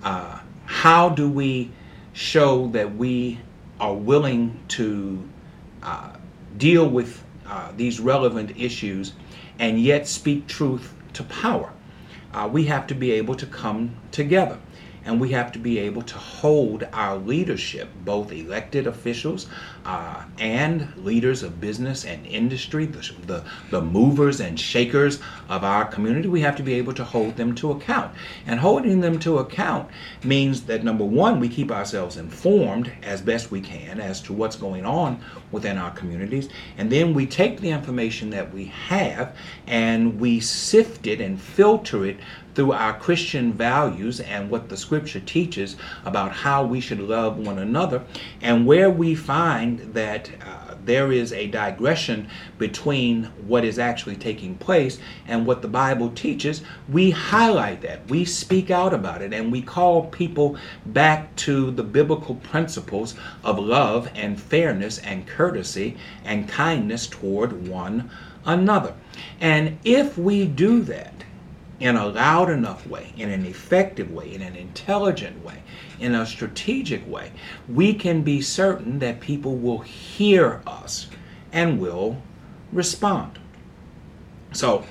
Uh, 0.03 0.39
how 0.65 1.09
do 1.09 1.29
we 1.29 1.71
show 2.13 2.67
that 2.67 2.95
we 2.95 3.39
are 3.79 3.95
willing 3.95 4.59
to 4.69 5.27
uh, 5.81 6.13
deal 6.57 6.87
with 6.87 7.23
uh, 7.47 7.71
these 7.75 7.99
relevant 7.99 8.55
issues 8.55 9.13
and 9.59 9.81
yet 9.81 10.07
speak 10.07 10.47
truth 10.47 10.93
to 11.13 11.23
power. 11.23 11.71
Uh, 12.33 12.47
we 12.51 12.65
have 12.65 12.85
to 12.87 12.95
be 12.95 13.11
able 13.11 13.35
to 13.35 13.45
come 13.45 13.95
together 14.11 14.59
and 15.07 15.21
we 15.21 15.29
have 15.31 15.53
to 15.53 15.59
be 15.59 15.79
able 15.79 16.01
to 16.01 16.17
hold 16.17 16.85
our 16.91 17.17
leadership, 17.17 17.89
both 18.03 18.31
elected 18.33 18.87
officials 18.87 19.47
uh, 19.85 20.21
and 20.37 20.93
leaders 20.97 21.43
of 21.43 21.61
business 21.61 22.03
and 22.03 22.27
industry, 22.27 22.85
the, 22.85 23.09
the, 23.25 23.43
the, 23.71 23.81
movers 23.81 24.41
and 24.41 24.59
shakers 24.59 25.19
of 25.47 25.63
our 25.63 25.85
community, 25.85 26.27
we 26.27 26.41
have 26.41 26.57
to 26.57 26.63
be 26.63 26.73
able 26.73 26.93
to 26.93 27.05
hold 27.05 27.37
them 27.37 27.55
to 27.55 27.71
account. 27.71 28.13
And 28.45 28.59
holding 28.59 28.99
them 28.99 29.17
to 29.19 29.37
account 29.37 29.89
means 30.25 30.63
that 30.63 30.83
number 30.83 31.05
one, 31.05 31.39
we 31.39 31.47
keep 31.47 31.71
ourselves 31.71 32.17
informed 32.17 32.91
as 33.01 33.21
best 33.21 33.49
we 33.49 33.61
can 33.61 34.01
as 34.01 34.21
to 34.23 34.33
what's 34.33 34.57
going 34.57 34.85
on 34.85 35.21
within 35.53 35.77
our 35.77 35.91
communities. 35.91 36.49
And 36.77 36.91
then 36.91 37.13
we 37.13 37.25
take 37.25 37.61
the 37.61 37.69
information 37.69 38.29
that 38.31 38.53
we 38.53 38.65
have 38.65 39.37
and 39.67 40.19
we 40.19 40.41
sift 40.41 41.07
it 41.07 41.21
and 41.21 41.39
filter 41.39 42.05
it 42.05 42.17
through 42.57 42.71
our 42.71 42.97
Christian 42.97 43.53
values 43.53 44.19
and 44.19 44.49
what 44.49 44.67
the 44.67 44.75
scripture 44.75 45.19
teaches 45.19 45.75
about 46.03 46.31
how 46.31 46.65
we 46.65 46.81
should 46.81 46.99
love 46.99 47.37
one 47.37 47.59
another, 47.59 48.03
and 48.41 48.65
where 48.65 48.89
we 48.89 49.13
find 49.13 49.93
that 49.93 50.31
uh, 50.43 50.73
there 50.83 51.11
is 51.11 51.31
a 51.31 51.45
digression 51.45 52.27
between 52.57 53.25
what 53.45 53.63
is 53.63 53.77
actually 53.77 54.15
taking 54.15 54.55
place 54.55 54.97
and 55.27 55.45
what 55.45 55.61
the 55.61 55.67
Bible 55.67 56.09
teaches, 56.09 56.63
we 56.89 57.11
highlight 57.11 57.81
that. 57.81 58.09
We 58.09 58.25
speak 58.25 58.71
out 58.71 58.91
about 58.91 59.21
it 59.21 59.33
and 59.33 59.51
we 59.51 59.61
call 59.61 60.07
people 60.07 60.57
back 60.87 61.35
to 61.35 61.69
the 61.69 61.83
biblical 61.83 62.33
principles 62.33 63.13
of 63.43 63.59
love 63.59 64.09
and 64.15 64.41
fairness 64.41 64.97
and 64.97 65.27
courtesy 65.27 65.95
and 66.25 66.49
kindness 66.49 67.05
toward 67.05 67.67
one 67.67 68.09
another. 68.45 68.95
And 69.39 69.77
if 69.83 70.17
we 70.17 70.47
do 70.47 70.81
that, 70.81 71.13
in 71.79 71.95
a 71.95 72.07
loud 72.07 72.49
enough 72.49 72.87
way, 72.87 73.13
in 73.17 73.29
an 73.29 73.45
effective 73.45 74.11
way, 74.11 74.33
in 74.33 74.41
an 74.41 74.55
intelligent 74.55 75.43
way, 75.45 75.61
in 75.99 76.15
a 76.15 76.25
strategic 76.25 77.07
way, 77.07 77.31
we 77.69 77.93
can 77.93 78.23
be 78.23 78.41
certain 78.41 78.99
that 78.99 79.19
people 79.19 79.55
will 79.55 79.79
hear 79.79 80.61
us 80.65 81.07
and 81.51 81.79
will 81.79 82.21
respond. 82.71 83.39
So 84.53 84.83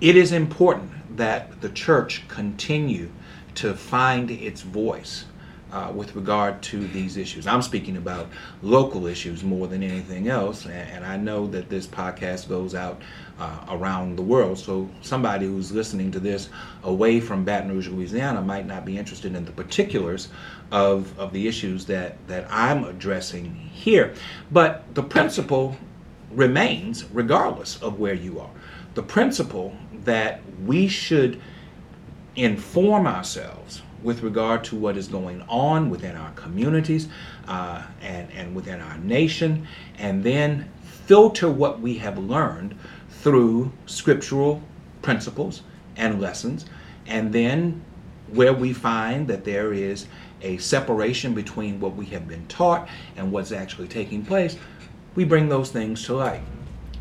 it 0.00 0.16
is 0.16 0.32
important 0.32 1.16
that 1.16 1.60
the 1.60 1.68
church 1.68 2.26
continue 2.28 3.10
to 3.56 3.74
find 3.74 4.30
its 4.30 4.62
voice 4.62 5.26
uh, 5.72 5.90
with 5.92 6.14
regard 6.14 6.62
to 6.62 6.86
these 6.88 7.16
issues. 7.16 7.46
I'm 7.46 7.62
speaking 7.62 7.96
about 7.96 8.28
local 8.62 9.06
issues 9.06 9.42
more 9.42 9.66
than 9.66 9.82
anything 9.82 10.28
else, 10.28 10.64
and, 10.66 10.74
and 10.74 11.04
I 11.04 11.16
know 11.16 11.46
that 11.48 11.68
this 11.68 11.86
podcast 11.86 12.48
goes 12.48 12.74
out 12.74 13.02
uh, 13.38 13.66
around 13.70 14.16
the 14.16 14.22
world. 14.22 14.58
So 14.58 14.88
somebody 15.02 15.46
who's 15.46 15.72
listening 15.72 16.10
to 16.12 16.20
this 16.20 16.48
away 16.82 17.20
from 17.20 17.44
Baton 17.44 17.70
Rouge, 17.70 17.88
Louisiana, 17.88 18.40
might 18.40 18.66
not 18.66 18.84
be 18.84 18.96
interested 18.96 19.34
in 19.34 19.44
the 19.44 19.52
particulars 19.52 20.28
of, 20.70 21.18
of 21.18 21.32
the 21.32 21.48
issues 21.48 21.84
that, 21.86 22.16
that 22.28 22.46
I'm 22.50 22.84
addressing 22.84 23.54
here. 23.54 24.14
But 24.50 24.94
the 24.94 25.02
principle 25.02 25.76
remains 26.30 27.04
regardless 27.12 27.80
of 27.82 27.98
where 27.98 28.14
you 28.14 28.40
are. 28.40 28.50
The 28.94 29.02
principle 29.02 29.76
that 30.04 30.40
we 30.64 30.88
should 30.88 31.40
inform 32.36 33.06
ourselves 33.06 33.82
with 34.02 34.22
regard 34.22 34.62
to 34.62 34.76
what 34.76 34.96
is 34.96 35.08
going 35.08 35.42
on 35.48 35.88
within 35.88 36.14
our 36.14 36.30
communities 36.32 37.08
uh, 37.48 37.82
and, 38.02 38.30
and 38.32 38.54
within 38.54 38.80
our 38.80 38.98
nation, 38.98 39.66
and 39.98 40.22
then 40.22 40.70
filter 40.82 41.50
what 41.50 41.80
we 41.80 41.94
have 41.98 42.18
learned 42.18 42.76
through 43.24 43.72
scriptural 43.86 44.62
principles 45.00 45.62
and 45.96 46.20
lessons, 46.20 46.66
and 47.06 47.32
then 47.32 47.82
where 48.28 48.52
we 48.52 48.72
find 48.72 49.26
that 49.28 49.44
there 49.44 49.72
is 49.72 50.06
a 50.42 50.58
separation 50.58 51.32
between 51.34 51.80
what 51.80 51.96
we 51.96 52.04
have 52.06 52.28
been 52.28 52.46
taught 52.48 52.86
and 53.16 53.32
what's 53.32 53.50
actually 53.50 53.88
taking 53.88 54.24
place, 54.24 54.58
we 55.14 55.24
bring 55.24 55.48
those 55.48 55.70
things 55.70 56.04
to 56.04 56.14
light. 56.14 56.42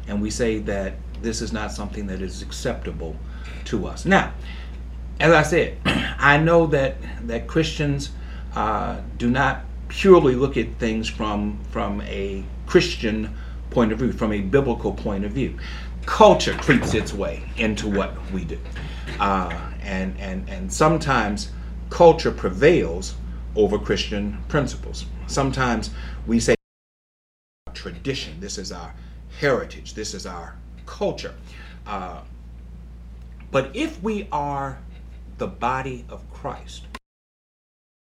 And 0.08 0.22
we 0.22 0.30
say 0.30 0.60
that 0.60 0.94
this 1.22 1.42
is 1.42 1.52
not 1.52 1.72
something 1.72 2.08
that 2.08 2.22
is 2.22 2.42
acceptable 2.42 3.18
to 3.66 3.86
us. 3.86 4.06
Now, 4.06 4.34
as 5.20 5.34
I 5.34 5.44
said, 5.44 5.78
I 5.86 6.38
know 6.38 6.68
that 6.68 6.96
that 7.28 7.48
Christians 7.48 8.12
uh, 8.56 9.02
do 9.18 9.30
not 9.30 9.64
purely 9.90 10.36
look 10.36 10.56
at 10.56 10.74
things 10.80 11.10
from 11.10 11.60
from 11.72 12.02
a 12.02 12.44
Christian 12.66 13.36
point 13.70 13.92
of 13.92 14.00
view, 14.00 14.14
from 14.14 14.32
a 14.32 14.40
biblical 14.40 14.94
point 14.94 15.26
of 15.26 15.32
view. 15.32 15.58
Culture 16.06 16.54
creeps 16.54 16.94
its 16.94 17.14
way 17.14 17.44
into 17.58 17.90
what 17.90 18.14
we 18.32 18.46
do, 18.46 18.60
uh, 19.20 19.72
and 19.82 20.18
and 20.20 20.48
and 20.50 20.72
sometimes 20.72 21.52
culture 21.90 22.32
prevails 22.32 23.16
over 23.56 23.78
Christian 23.80 24.44
principles. 24.48 25.06
Sometimes 25.28 25.92
we 26.28 26.40
say 26.40 26.56
tradition. 27.74 28.40
This 28.40 28.58
is 28.58 28.72
our 28.72 28.94
heritage. 29.40 29.94
This 29.94 30.14
is 30.14 30.26
our 30.26 30.56
culture. 30.86 31.36
Uh, 31.86 32.22
but 33.52 33.76
if 33.76 34.02
we 34.02 34.28
are 34.32 34.80
the 35.38 35.48
body 35.48 36.06
of 36.10 36.22
Christ. 36.32 36.86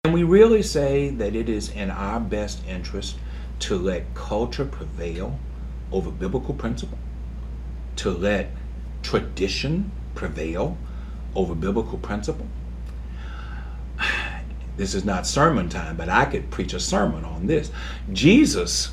And 0.04 0.14
we 0.14 0.22
really 0.22 0.62
say 0.62 1.10
that 1.10 1.34
it 1.34 1.48
is 1.48 1.68
in 1.70 1.90
our 1.90 2.20
best 2.20 2.66
interest 2.66 3.16
to 3.60 3.76
let 3.76 4.14
culture 4.14 4.64
prevail 4.64 5.38
over 5.92 6.10
biblical 6.10 6.54
principle, 6.54 6.98
to 7.98 8.10
let 8.10 8.50
tradition 9.02 9.90
prevail 10.14 10.76
over 11.34 11.54
biblical 11.54 11.98
principle. 11.98 12.46
This 14.76 14.94
is 14.94 15.04
not 15.04 15.26
sermon 15.26 15.68
time, 15.68 15.96
but 15.96 16.08
I 16.08 16.24
could 16.24 16.50
preach 16.50 16.72
a 16.72 16.78
sermon 16.78 17.24
on 17.24 17.48
this. 17.48 17.72
Jesus 18.12 18.92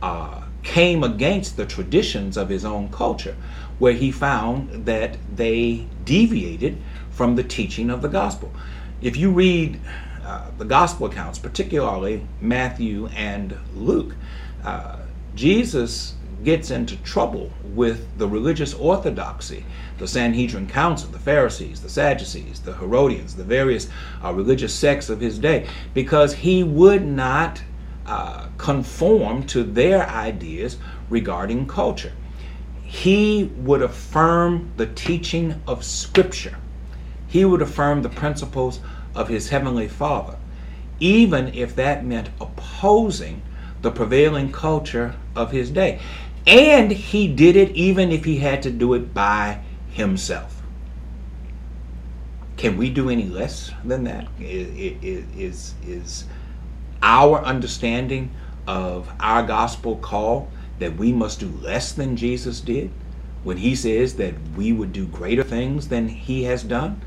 uh, 0.00 0.42
came 0.62 1.02
against 1.02 1.56
the 1.56 1.66
traditions 1.66 2.36
of 2.36 2.48
his 2.48 2.64
own 2.64 2.90
culture, 2.90 3.36
where 3.80 3.92
he 3.92 4.12
found 4.12 4.86
that 4.86 5.16
they 5.34 5.88
deviated 6.04 6.78
from 7.10 7.34
the 7.34 7.42
teaching 7.42 7.90
of 7.90 8.02
the 8.02 8.08
gospel. 8.08 8.52
If 9.02 9.16
you 9.16 9.32
read 9.32 9.80
uh, 10.24 10.50
the 10.58 10.64
gospel 10.64 11.06
accounts, 11.06 11.40
particularly 11.40 12.24
Matthew 12.40 13.08
and 13.08 13.56
Luke, 13.74 14.14
uh, 14.64 14.98
Jesus 15.34 16.15
gets 16.44 16.70
into 16.70 16.96
trouble 16.98 17.50
with 17.74 18.18
the 18.18 18.28
religious 18.28 18.74
orthodoxy, 18.74 19.64
the 19.98 20.06
Sanhedrin 20.06 20.66
Council, 20.66 21.10
the 21.10 21.18
Pharisees, 21.18 21.80
the 21.80 21.88
Sadducees, 21.88 22.60
the 22.60 22.74
Herodians, 22.74 23.34
the 23.36 23.44
various 23.44 23.88
uh, 24.22 24.32
religious 24.32 24.74
sects 24.74 25.08
of 25.08 25.20
his 25.20 25.38
day, 25.38 25.66
because 25.94 26.34
he 26.34 26.62
would 26.62 27.06
not 27.06 27.62
uh, 28.06 28.48
conform 28.58 29.44
to 29.44 29.62
their 29.64 30.08
ideas 30.08 30.76
regarding 31.10 31.66
culture. 31.66 32.12
He 32.84 33.50
would 33.56 33.82
affirm 33.82 34.70
the 34.76 34.86
teaching 34.86 35.60
of 35.66 35.84
Scripture. 35.84 36.56
He 37.26 37.44
would 37.44 37.62
affirm 37.62 38.02
the 38.02 38.08
principles 38.08 38.80
of 39.14 39.28
his 39.28 39.48
Heavenly 39.48 39.88
Father, 39.88 40.36
even 41.00 41.52
if 41.54 41.74
that 41.76 42.04
meant 42.04 42.30
opposing 42.40 43.42
the 43.82 43.90
prevailing 43.90 44.52
culture 44.52 45.14
of 45.34 45.50
his 45.50 45.70
day. 45.70 46.00
And 46.46 46.92
he 46.92 47.26
did 47.26 47.56
it 47.56 47.72
even 47.72 48.12
if 48.12 48.24
he 48.24 48.38
had 48.38 48.62
to 48.62 48.70
do 48.70 48.94
it 48.94 49.12
by 49.12 49.60
himself. 49.90 50.62
Can 52.56 52.76
we 52.76 52.88
do 52.88 53.10
any 53.10 53.24
less 53.24 53.72
than 53.84 54.04
that? 54.04 54.28
Is, 54.40 55.24
is, 55.36 55.74
is 55.86 56.24
our 57.02 57.44
understanding 57.44 58.30
of 58.66 59.10
our 59.20 59.42
gospel 59.42 59.96
call 59.96 60.48
that 60.78 60.96
we 60.96 61.12
must 61.12 61.40
do 61.40 61.48
less 61.48 61.92
than 61.92 62.16
Jesus 62.16 62.60
did 62.60 62.90
when 63.42 63.58
he 63.58 63.74
says 63.74 64.14
that 64.16 64.34
we 64.56 64.72
would 64.72 64.92
do 64.92 65.06
greater 65.06 65.42
things 65.42 65.88
than 65.88 66.08
he 66.08 66.44
has 66.44 66.62
done? 66.62 67.00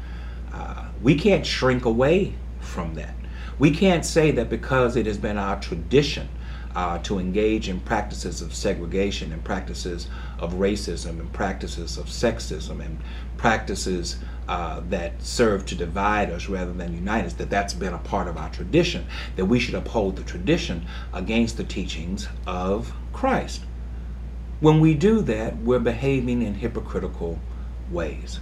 Uh, 0.53 0.85
we 1.01 1.15
can't 1.15 1.45
shrink 1.45 1.85
away 1.85 2.33
from 2.59 2.93
that. 2.95 3.15
We 3.57 3.71
can't 3.71 4.05
say 4.05 4.31
that 4.31 4.49
because 4.49 4.95
it 4.95 5.05
has 5.05 5.17
been 5.17 5.37
our 5.37 5.59
tradition 5.59 6.29
uh, 6.75 6.99
to 6.99 7.19
engage 7.19 7.67
in 7.69 7.79
practices 7.79 8.41
of 8.41 8.53
segregation 8.53 9.33
and 9.33 9.43
practices 9.43 10.07
of 10.37 10.53
racism 10.53 11.19
and 11.19 11.31
practices 11.33 11.97
of 11.97 12.05
sexism 12.05 12.83
and 12.83 12.99
practices 13.37 14.17
uh, 14.47 14.81
that 14.89 15.21
serve 15.21 15.65
to 15.65 15.75
divide 15.75 16.29
us 16.29 16.49
rather 16.49 16.73
than 16.73 16.93
unite 16.93 17.25
us, 17.25 17.33
that 17.33 17.49
that's 17.49 17.73
been 17.73 17.93
a 17.93 17.99
part 17.99 18.27
of 18.27 18.37
our 18.37 18.49
tradition, 18.49 19.05
that 19.35 19.45
we 19.45 19.59
should 19.59 19.75
uphold 19.75 20.15
the 20.15 20.23
tradition 20.23 20.85
against 21.13 21.57
the 21.57 21.63
teachings 21.63 22.27
of 22.45 22.93
Christ. 23.13 23.61
When 24.59 24.79
we 24.79 24.93
do 24.93 25.21
that, 25.21 25.57
we're 25.57 25.79
behaving 25.79 26.41
in 26.41 26.55
hypocritical 26.55 27.39
ways, 27.89 28.39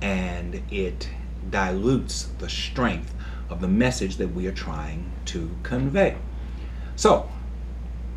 and 0.00 0.62
it 0.70 1.08
dilutes 1.50 2.24
the 2.38 2.48
strength 2.48 3.14
of 3.48 3.60
the 3.60 3.68
message 3.68 4.16
that 4.16 4.34
we 4.34 4.46
are 4.46 4.52
trying 4.52 5.12
to 5.26 5.50
convey. 5.62 6.16
So, 6.96 7.30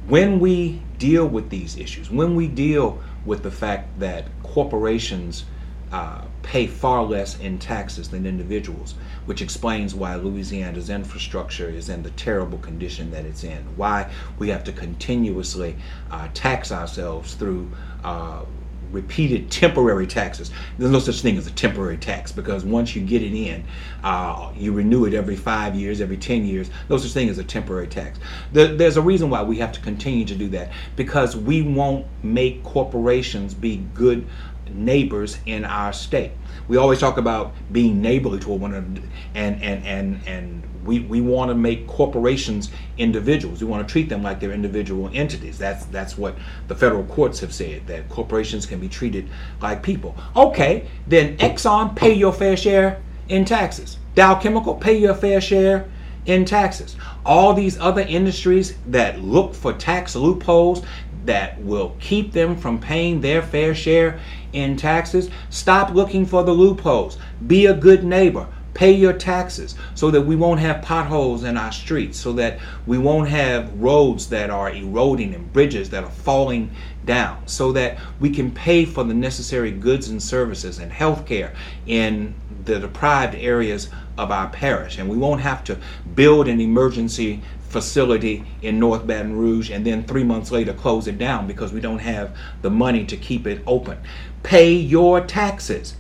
when 0.10 0.39
we 0.39 0.82
deal 0.98 1.28
with 1.28 1.50
these 1.50 1.78
issues, 1.78 2.10
when 2.10 2.36
we 2.36 2.48
deal 2.48 3.01
with 3.25 3.44
the 3.44 3.51
fact 3.51 4.00
that 4.00 4.28
corporations 4.44 5.46
uh, 5.92 6.24
pay 6.44 6.68
far 6.68 7.04
less 7.04 7.39
in 7.39 7.58
taxes 7.58 8.10
than 8.10 8.25
individuals, 8.25 8.96
which 9.25 9.42
explains 9.42 9.94
why 9.96 10.16
Louisiana's 10.16 10.89
infrastructure 10.89 11.70
is 11.70 11.89
in 11.89 12.04
the 12.04 12.12
terrible 12.12 12.58
condition 12.58 13.12
that 13.12 13.25
it's 13.25 13.44
in, 13.44 13.63
why 13.75 14.12
we 14.38 14.50
have 14.50 14.63
to 14.66 14.72
continuously 14.72 15.75
uh, 16.12 16.28
tax 16.34 16.72
ourselves 16.72 17.36
through 17.36 17.72
uh, 18.04 18.44
repeated 18.91 19.51
temporary 19.51 20.08
taxes. 20.08 20.51
There's 20.77 20.91
no 20.91 21.00
such 21.00 21.22
thing 21.22 21.38
as 21.38 21.48
a 21.48 21.51
temporary 21.51 21.98
tax 21.98 22.31
because 22.31 22.63
once 22.63 22.96
you 22.96 23.01
get 23.01 23.22
it 23.22 23.34
in, 23.34 23.63
uh, 24.03 24.51
you 24.55 24.72
renew 24.72 25.05
it 25.05 25.13
every 25.13 25.36
five 25.36 25.75
years, 25.75 26.01
every 26.01 26.17
10 26.17 26.46
years. 26.46 26.69
No 26.89 26.98
such 26.98 27.12
thing 27.12 27.29
as 27.29 27.38
a 27.38 27.43
temporary 27.43 27.88
tax. 27.88 28.19
The, 28.53 28.67
there's 28.67 28.98
a 28.98 29.01
reason 29.01 29.29
why 29.29 29.43
we 29.43 29.58
have 29.58 29.72
to 29.74 29.79
continue 29.79 30.25
to 30.25 30.36
do 30.36 30.50
that 30.50 30.72
because 30.96 31.36
we 31.36 31.62
won't 31.62 32.05
make 32.24 32.63
corporations 32.63 33.53
be 33.53 33.77
good 33.93 34.27
neighbors 34.74 35.38
in 35.46 35.66
our 35.66 35.94
state. 35.94 36.32
We 36.68 36.78
always 36.78 37.00
talk 37.00 37.18
about 37.18 37.54
being 37.72 38.02
neighborly 38.02 38.40
toward 38.40 38.62
one 38.62 38.74
another 38.74 39.08
and 39.36 39.62
and 39.62 39.86
and 39.86 40.22
and 40.28 40.64
we, 40.86 41.02
we 41.02 41.22
want 41.22 41.50
to 41.50 41.56
make 41.56 41.88
corporations 41.88 42.72
individuals. 42.98 43.62
We 43.62 43.68
want 43.68 43.88
to 43.88 43.92
treat 43.92 44.10
them 44.10 44.24
like 44.24 44.40
they're 44.40 44.51
individual 44.51 45.10
entities. 45.14 45.58
That's 45.58 45.86
that's 45.86 46.18
what 46.18 46.36
the 46.68 46.75
federal 46.75 47.03
courts 47.03 47.40
have 47.42 47.53
said 47.53 47.86
that 47.88 48.10
corporations 48.10 48.66
can 48.66 48.79
be 48.79 48.88
treated 48.88 49.29
like 49.62 49.84
people. 49.84 50.16
Okay, 50.36 50.88
then 51.08 51.38
Exxon 51.38 51.96
pay 51.96 52.14
your 52.14 52.34
fair 52.34 52.58
share 52.58 53.01
in 53.27 53.46
taxes. 53.46 53.98
Dow 54.16 54.40
Chemical 54.40 54.75
pay 54.75 54.98
your 54.98 55.14
fair 55.14 55.42
share 55.42 55.86
in 56.25 56.46
taxes. 56.46 56.96
All 57.25 57.53
these 57.53 57.79
other 57.79 58.01
industries 58.01 58.75
that 58.88 59.20
look 59.22 59.53
for 59.53 59.74
tax 59.74 60.16
loopholes 60.16 60.84
that 61.25 61.62
will 61.62 61.96
keep 62.00 62.32
them 62.32 62.55
from 62.55 62.79
paying 62.79 63.22
their 63.22 63.42
fair 63.42 63.75
share 63.75 64.20
in 64.53 64.77
taxes, 64.77 65.29
stop 65.50 65.94
looking 65.94 66.25
for 66.25 66.44
the 66.44 66.51
loopholes. 66.51 67.18
Be 67.46 67.66
a 67.66 67.74
good 67.74 68.03
neighbor. 68.03 68.48
Pay 68.74 68.92
your 68.94 69.14
taxes 69.14 69.75
so 69.94 70.10
that 70.12 70.22
we 70.22 70.36
won't 70.36 70.60
have 70.60 70.82
potholes 70.82 71.44
in 71.44 71.58
our 71.58 71.72
streets, 71.72 72.18
so 72.18 72.32
that 72.34 72.60
we 72.86 72.98
won't 72.98 73.27
have 73.27 73.74
roads 73.74 74.29
that 74.29 74.50
are 74.50 74.72
eroding 74.72 75.34
and 75.36 75.51
bridges 75.51 75.90
that 75.90 76.03
are 76.03 76.10
falling 76.10 76.72
down, 77.05 77.46
so 77.46 77.72
that 77.74 77.98
we 78.20 78.29
can 78.29 78.51
pay 78.51 78.86
for 78.86 79.03
the 79.03 79.14
necessary 79.14 79.72
goods 79.72 80.10
and 80.10 80.22
services 80.22 80.79
and 80.79 80.92
health 80.92 81.25
care 81.25 81.53
in 81.88 82.34
the 82.66 82.79
deprived 82.79 83.36
areas 83.36 83.90
of 84.18 84.32
our 84.32 84.50
parish. 84.50 84.98
And 84.98 85.10
we 85.10 85.18
won't 85.18 85.42
have 85.42 85.64
to 85.66 85.77
build 86.16 86.48
an 86.48 86.62
emergency 86.62 87.42
facility 87.70 88.44
in 88.62 88.79
North 88.79 89.05
Baton 89.05 89.38
Rouge 89.38 89.70
and 89.70 89.86
then 89.86 90.03
three 90.03 90.24
months 90.24 90.51
later 90.51 90.74
close 90.74 91.08
it 91.08 91.18
down 91.18 91.48
because 91.48 91.72
we 91.72 91.79
don't 91.79 92.00
have 92.00 92.36
the 92.62 92.70
money 92.70 93.05
to 93.05 93.16
keep 93.16 93.46
it 93.48 93.62
open. 93.66 94.00
Pay 94.44 94.74
your 94.74 95.22
taxes. 95.22 95.96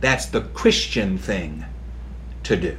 That's 0.00 0.26
the 0.26 0.42
Christian 0.42 1.16
thing 1.16 1.64
to 2.42 2.56
do. 2.56 2.76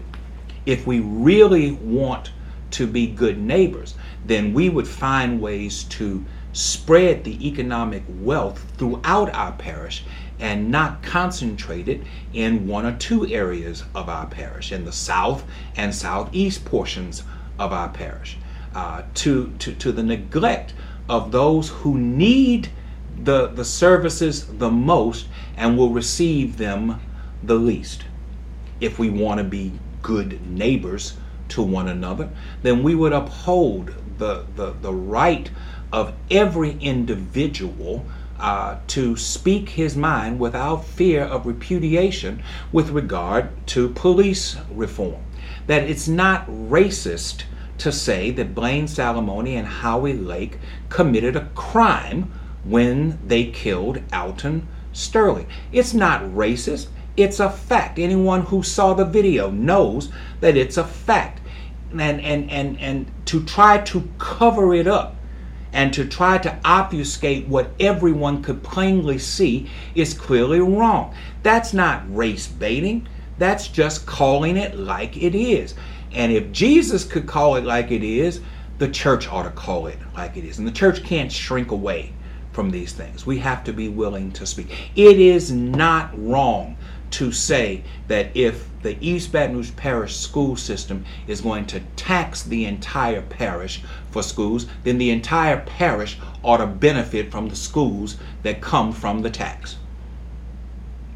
If 0.66 0.86
we 0.86 1.00
really 1.00 1.72
want 1.72 2.32
to 2.72 2.88
be 2.88 3.08
good 3.08 3.38
neighbors, 3.40 3.96
then 4.26 4.54
we 4.54 4.70
would 4.70 4.88
find 4.88 5.42
ways 5.42 5.84
to 5.86 6.26
spread 6.52 7.24
the 7.24 7.48
economic 7.48 8.04
wealth 8.08 8.66
throughout 8.78 9.34
our 9.34 9.52
parish 9.54 10.04
and 10.40 10.70
not 10.70 11.02
concentrate 11.02 11.88
it 11.88 12.02
in 12.34 12.68
one 12.68 12.86
or 12.86 12.96
two 12.98 13.26
areas 13.28 13.84
of 13.94 14.10
our 14.10 14.26
parish, 14.26 14.72
in 14.72 14.84
the 14.84 14.92
south 14.92 15.46
and 15.78 15.96
southeast 15.96 16.66
portions 16.66 17.24
of 17.60 17.72
our 17.72 17.90
parish, 17.90 18.38
uh, 18.74 19.04
to, 19.14 19.54
to, 19.60 19.74
to 19.76 19.92
the 19.92 20.04
neglect 20.04 20.74
of 21.10 21.32
those 21.32 21.70
who 21.70 21.98
need 21.98 22.70
the, 23.24 23.48
the 23.48 23.66
services 23.66 24.46
the 24.46 24.70
most 24.70 25.28
and 25.56 25.78
will 25.78 25.90
receive 25.90 26.58
them 26.58 27.00
the 27.44 27.56
least. 27.56 28.04
If 28.82 29.00
we 29.00 29.10
want 29.10 29.38
to 29.38 29.44
be 29.44 29.72
good 30.02 30.46
neighbors 30.46 31.18
to 31.50 31.62
one 31.62 31.88
another, 31.88 32.30
then 32.62 32.84
we 32.84 32.96
would 32.96 33.14
uphold 33.14 33.94
the, 34.18 34.46
the, 34.56 34.74
the 34.82 34.94
right 34.94 35.50
of 35.92 36.14
every 36.30 36.78
individual 36.80 38.06
uh, 38.40 38.78
to 38.88 39.16
speak 39.16 39.70
his 39.70 39.96
mind 39.96 40.40
without 40.40 40.84
fear 40.84 41.24
of 41.24 41.46
repudiation 41.46 42.44
with 42.72 42.90
regard 42.90 43.50
to 43.68 43.90
police 43.90 44.58
reform 44.70 45.22
that 45.68 45.84
it's 45.84 46.08
not 46.08 46.48
racist 46.48 47.44
to 47.78 47.92
say 47.92 48.32
that 48.32 48.56
Blane 48.56 48.86
Salamoni 48.86 49.56
and 49.56 49.68
Howie 49.68 50.14
Lake 50.14 50.60
committed 50.90 51.36
a 51.36 51.50
crime 51.56 52.32
when 52.64 53.20
they 53.26 53.46
killed 53.46 54.02
Alton 54.14 54.68
Sterling. 54.94 55.48
It's 55.72 55.94
not 55.94 56.24
racist, 56.24 56.88
it's 57.18 57.40
a 57.40 57.50
fact. 57.50 58.00
Anyone 58.00 58.42
who 58.44 58.64
saw 58.64 58.94
the 58.94 59.06
video 59.06 59.50
knows 59.50 60.10
that 60.40 60.58
it's 60.58 60.78
a 60.78 60.84
fact. 60.84 61.42
And 61.92 62.20
and 62.22 62.50
and 62.52 62.80
and 62.80 63.12
to 63.26 63.44
try 63.44 63.78
to 63.80 64.10
cover 64.18 64.74
it 64.74 64.88
up 64.88 65.16
and 65.72 65.94
to 65.94 66.06
try 66.06 66.38
to 66.38 66.58
obfuscate 66.64 67.48
what 67.48 67.70
everyone 67.80 68.42
could 68.42 68.64
plainly 68.64 69.18
see 69.18 69.70
is 69.94 70.14
clearly 70.14 70.60
wrong. 70.60 71.14
That's 71.44 71.74
not 71.74 72.04
race 72.14 72.48
baiting. 72.48 73.08
That's 73.38 73.68
just 73.68 74.06
calling 74.06 74.58
it 74.58 74.78
like 74.78 75.18
it 75.18 75.36
is. 75.36 75.76
And 76.14 76.32
if 76.32 76.52
Jesus 76.52 77.04
could 77.04 77.28
call 77.28 77.56
it 77.56 77.66
like 77.66 77.92
it 77.92 78.04
is, 78.04 78.42
the 78.78 78.88
church 78.88 79.28
ought 79.28 79.44
to 79.44 79.50
call 79.50 79.88
it 79.88 79.98
like 80.16 80.38
it 80.38 80.46
is. 80.46 80.60
And 80.60 80.68
the 80.68 80.72
church 80.72 81.04
can't 81.04 81.32
shrink 81.32 81.72
away 81.72 82.14
from 82.52 82.72
these 82.72 82.94
things. 82.94 83.26
We 83.26 83.38
have 83.40 83.64
to 83.66 83.74
be 83.74 83.90
willing 83.90 84.32
to 84.34 84.46
speak. 84.46 84.72
It 84.96 85.20
is 85.20 85.52
not 85.52 86.12
wrong 86.18 86.78
to 87.12 87.32
say 87.32 87.84
that 88.08 88.36
if 88.36 88.70
the 88.82 88.98
East 89.06 89.32
Baton 89.32 89.58
Rouge 89.58 89.76
Parish 89.76 90.16
school 90.16 90.56
system 90.56 91.06
is 91.28 91.42
going 91.42 91.66
to 91.68 91.82
tax 91.96 92.44
the 92.44 92.66
entire 92.66 93.22
parish 93.22 93.84
for 94.12 94.24
schools, 94.24 94.68
then 94.84 94.98
the 94.98 95.10
entire 95.10 95.62
parish 95.62 96.18
ought 96.44 96.58
to 96.58 96.68
benefit 96.68 97.32
from 97.32 97.50
the 97.50 97.56
schools 97.56 98.18
that 98.44 98.62
come 98.62 98.92
from 98.92 99.22
the 99.22 99.30
tax 99.30 99.78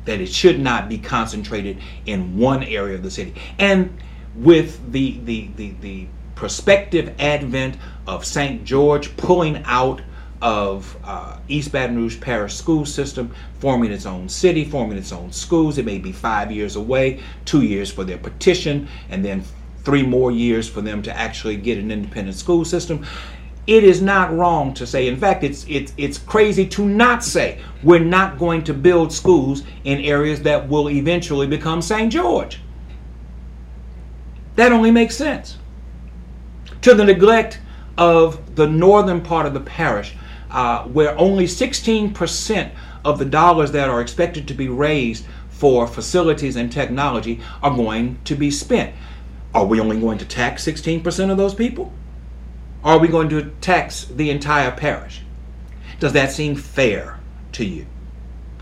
that 0.05 0.19
it 0.19 0.29
should 0.29 0.59
not 0.59 0.89
be 0.89 0.97
concentrated 0.97 1.77
in 2.05 2.37
one 2.37 2.63
area 2.63 2.95
of 2.95 3.03
the 3.03 3.11
city. 3.11 3.33
And 3.57 3.97
with 4.35 4.91
the 4.91 5.19
the 5.23 5.49
the, 5.55 5.73
the 5.81 6.07
prospective 6.35 7.13
advent 7.19 7.75
of 8.07 8.25
St. 8.25 8.63
George 8.63 9.15
pulling 9.17 9.61
out 9.65 10.01
of 10.41 10.97
uh, 11.03 11.37
East 11.49 11.71
Baton 11.71 11.97
Rouge 11.97 12.19
Parish 12.21 12.55
school 12.55 12.85
system 12.85 13.33
forming 13.59 13.91
its 13.91 14.05
own 14.05 14.29
city, 14.29 14.63
forming 14.63 14.97
its 14.97 15.11
own 15.11 15.33
schools. 15.33 15.77
It 15.77 15.85
may 15.85 15.97
be 15.97 16.13
five 16.13 16.49
years 16.49 16.77
away, 16.77 17.21
two 17.43 17.63
years 17.63 17.91
for 17.91 18.05
their 18.05 18.17
petition, 18.17 18.87
and 19.09 19.23
then 19.23 19.43
three 19.83 20.03
more 20.03 20.31
years 20.31 20.69
for 20.69 20.81
them 20.81 21.01
to 21.03 21.17
actually 21.17 21.57
get 21.57 21.77
an 21.77 21.91
independent 21.91 22.37
school 22.37 22.63
system. 22.63 23.05
It 23.69 23.83
is 23.83 24.01
not 24.01 24.35
wrong 24.35 24.73
to 24.73 24.87
say, 24.87 25.07
in 25.07 25.15
fact, 25.15 25.43
it's, 25.43 25.63
it's, 25.69 25.93
it's 25.95 26.17
crazy 26.17 26.65
to 26.69 26.87
not 26.87 27.23
say 27.23 27.61
we're 27.83 27.99
not 27.99 28.39
going 28.39 28.63
to 28.63 28.73
build 28.73 29.13
schools 29.13 29.61
in 29.83 29.99
areas 29.99 30.41
that 30.41 30.67
will 30.67 30.89
eventually 30.89 31.45
become 31.45 31.79
St. 31.83 32.11
George. 32.11 32.61
That 34.55 34.71
only 34.71 34.89
makes 34.89 35.15
sense. 35.15 35.59
To 36.81 36.95
the 36.95 37.05
neglect 37.05 37.59
of 37.95 38.55
the 38.55 38.65
northern 38.65 39.21
part 39.21 39.45
of 39.45 39.53
the 39.53 39.59
parish, 39.59 40.15
uh, 40.49 40.85
where 40.85 41.15
only 41.19 41.45
16% 41.45 42.71
of 43.05 43.19
the 43.19 43.25
dollars 43.25 43.71
that 43.73 43.87
are 43.87 44.01
expected 44.01 44.47
to 44.47 44.55
be 44.55 44.67
raised 44.67 45.27
for 45.51 45.85
facilities 45.85 46.55
and 46.55 46.71
technology 46.71 47.39
are 47.61 47.75
going 47.75 48.17
to 48.23 48.33
be 48.33 48.49
spent. 48.49 48.95
Are 49.53 49.67
we 49.67 49.79
only 49.79 49.99
going 49.99 50.17
to 50.17 50.25
tax 50.25 50.65
16% 50.65 51.29
of 51.29 51.37
those 51.37 51.53
people? 51.53 51.93
Are 52.83 52.97
we 52.97 53.07
going 53.07 53.29
to 53.29 53.51
tax 53.61 54.05
the 54.05 54.29
entire 54.29 54.71
parish? 54.71 55.21
Does 55.99 56.13
that 56.13 56.31
seem 56.31 56.55
fair 56.55 57.19
to 57.53 57.65
you? 57.65 57.85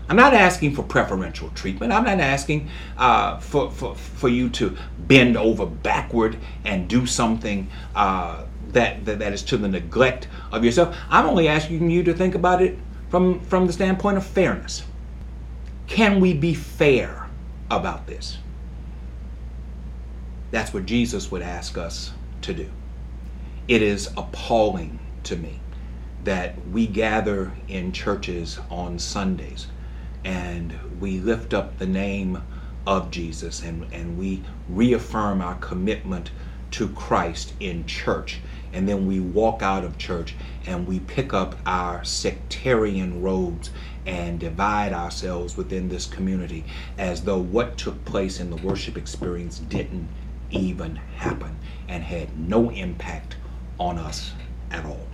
I'm 0.08 0.16
not 0.16 0.32
asking 0.32 0.74
for 0.74 0.82
preferential 0.82 1.50
treatment. 1.50 1.92
I'm 1.92 2.04
not 2.04 2.18
asking 2.18 2.70
uh, 2.96 3.38
for, 3.38 3.70
for, 3.70 3.94
for 3.94 4.28
you 4.28 4.48
to 4.50 4.76
bend 4.98 5.36
over 5.36 5.66
backward 5.66 6.38
and 6.64 6.88
do 6.88 7.04
something 7.04 7.68
uh, 7.94 8.44
that, 8.68 9.04
that, 9.04 9.18
that 9.18 9.32
is 9.32 9.42
to 9.44 9.58
the 9.58 9.68
neglect 9.68 10.28
of 10.50 10.64
yourself. 10.64 10.96
I'm 11.10 11.26
only 11.26 11.46
asking 11.46 11.90
you 11.90 12.02
to 12.04 12.14
think 12.14 12.34
about 12.34 12.62
it 12.62 12.78
from, 13.10 13.40
from 13.40 13.66
the 13.66 13.72
standpoint 13.72 14.16
of 14.16 14.26
fairness. 14.26 14.82
Can 15.86 16.20
we 16.20 16.32
be 16.32 16.54
fair 16.54 17.28
about 17.70 18.06
this? 18.06 18.38
That's 20.50 20.72
what 20.72 20.86
Jesus 20.86 21.30
would 21.30 21.42
ask 21.42 21.76
us 21.76 22.12
to 22.42 22.54
do. 22.54 22.70
It 23.68 23.82
is 23.82 24.08
appalling 24.16 24.98
to 25.24 25.36
me 25.36 25.60
that 26.24 26.66
we 26.68 26.86
gather 26.86 27.52
in 27.68 27.92
churches 27.92 28.58
on 28.70 28.98
Sundays 28.98 29.66
and 30.24 30.74
we 30.98 31.20
lift 31.20 31.52
up 31.52 31.76
the 31.76 31.86
name 31.86 32.42
of 32.86 33.10
Jesus 33.10 33.62
and, 33.62 33.86
and 33.92 34.16
we 34.16 34.42
reaffirm 34.70 35.42
our 35.42 35.56
commitment 35.56 36.30
to 36.70 36.88
Christ 36.88 37.52
in 37.60 37.84
church. 37.84 38.40
And 38.72 38.88
then 38.88 39.06
we 39.06 39.20
walk 39.20 39.60
out 39.60 39.84
of 39.84 39.98
church 39.98 40.34
and 40.64 40.88
we 40.88 41.00
pick 41.00 41.34
up 41.34 41.56
our 41.66 42.02
sectarian 42.04 43.20
robes 43.20 43.70
and 44.06 44.40
divide 44.40 44.94
ourselves 44.94 45.58
within 45.58 45.90
this 45.90 46.06
community 46.06 46.64
as 46.96 47.24
though 47.24 47.38
what 47.38 47.76
took 47.76 48.02
place 48.06 48.40
in 48.40 48.48
the 48.48 48.56
worship 48.56 48.96
experience 48.96 49.58
didn't 49.58 50.08
even 50.50 50.96
happen 50.96 51.58
and 51.86 52.02
had 52.02 52.38
no 52.38 52.70
impact 52.70 53.36
on 53.78 53.98
us 53.98 54.32
at 54.70 54.84
all. 54.84 55.06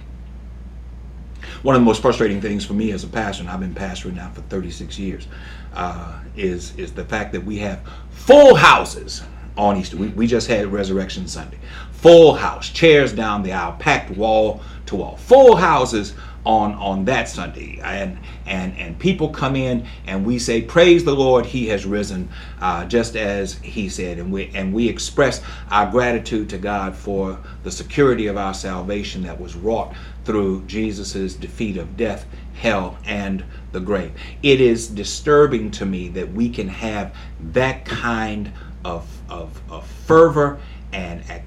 One 1.62 1.74
of 1.74 1.80
the 1.80 1.84
most 1.84 2.02
frustrating 2.02 2.40
things 2.40 2.64
for 2.64 2.74
me 2.74 2.92
as 2.92 3.04
a 3.04 3.08
pastor, 3.08 3.42
and 3.42 3.50
I've 3.50 3.60
been 3.60 3.74
pastoring 3.74 4.14
now 4.14 4.30
for 4.30 4.42
36 4.42 4.98
years, 4.98 5.28
uh, 5.74 6.20
is 6.36 6.76
is 6.76 6.92
the 6.92 7.04
fact 7.04 7.32
that 7.32 7.44
we 7.44 7.58
have 7.58 7.80
full 8.10 8.54
houses 8.54 9.22
on 9.56 9.76
Easter. 9.76 9.96
We, 9.96 10.08
we 10.08 10.26
just 10.26 10.48
had 10.48 10.66
Resurrection 10.72 11.26
Sunday, 11.28 11.58
full 11.92 12.34
house, 12.34 12.68
chairs 12.68 13.12
down 13.12 13.42
the 13.42 13.52
aisle, 13.52 13.76
packed 13.78 14.10
wall 14.10 14.62
to 14.86 14.96
wall, 14.96 15.16
full 15.16 15.56
houses 15.56 16.14
on 16.44 16.74
on 16.74 17.04
that 17.06 17.28
Sunday, 17.28 17.80
and 17.82 18.18
and 18.46 18.76
and 18.76 18.98
people 18.98 19.28
come 19.28 19.56
in 19.56 19.86
and 20.06 20.24
we 20.24 20.38
say, 20.38 20.62
"Praise 20.62 21.04
the 21.04 21.14
Lord, 21.14 21.46
He 21.46 21.68
has 21.68 21.86
risen," 21.86 22.28
uh, 22.60 22.84
just 22.84 23.16
as 23.16 23.54
He 23.60 23.88
said, 23.88 24.18
and 24.18 24.32
we 24.32 24.50
and 24.54 24.72
we 24.72 24.88
express 24.88 25.40
our 25.70 25.90
gratitude 25.90 26.50
to 26.50 26.58
God 26.58 26.94
for 26.94 27.38
the 27.62 27.70
security 27.70 28.26
of 28.26 28.36
our 28.36 28.54
salvation 28.54 29.22
that 29.22 29.40
was 29.40 29.56
wrought 29.56 29.94
through 30.24 30.64
Jesus' 30.66 31.34
defeat 31.34 31.76
of 31.76 31.96
death, 31.96 32.26
hell, 32.54 32.98
and 33.04 33.44
the 33.72 33.80
grave. 33.80 34.12
It 34.42 34.60
is 34.60 34.88
disturbing 34.88 35.70
to 35.72 35.86
me 35.86 36.08
that 36.10 36.32
we 36.32 36.48
can 36.48 36.68
have 36.68 37.14
that 37.52 37.84
kind 37.84 38.52
of 38.84 39.06
of, 39.28 39.60
of 39.70 39.86
fervor 39.86 40.58
and 40.92 41.28
activity 41.30 41.43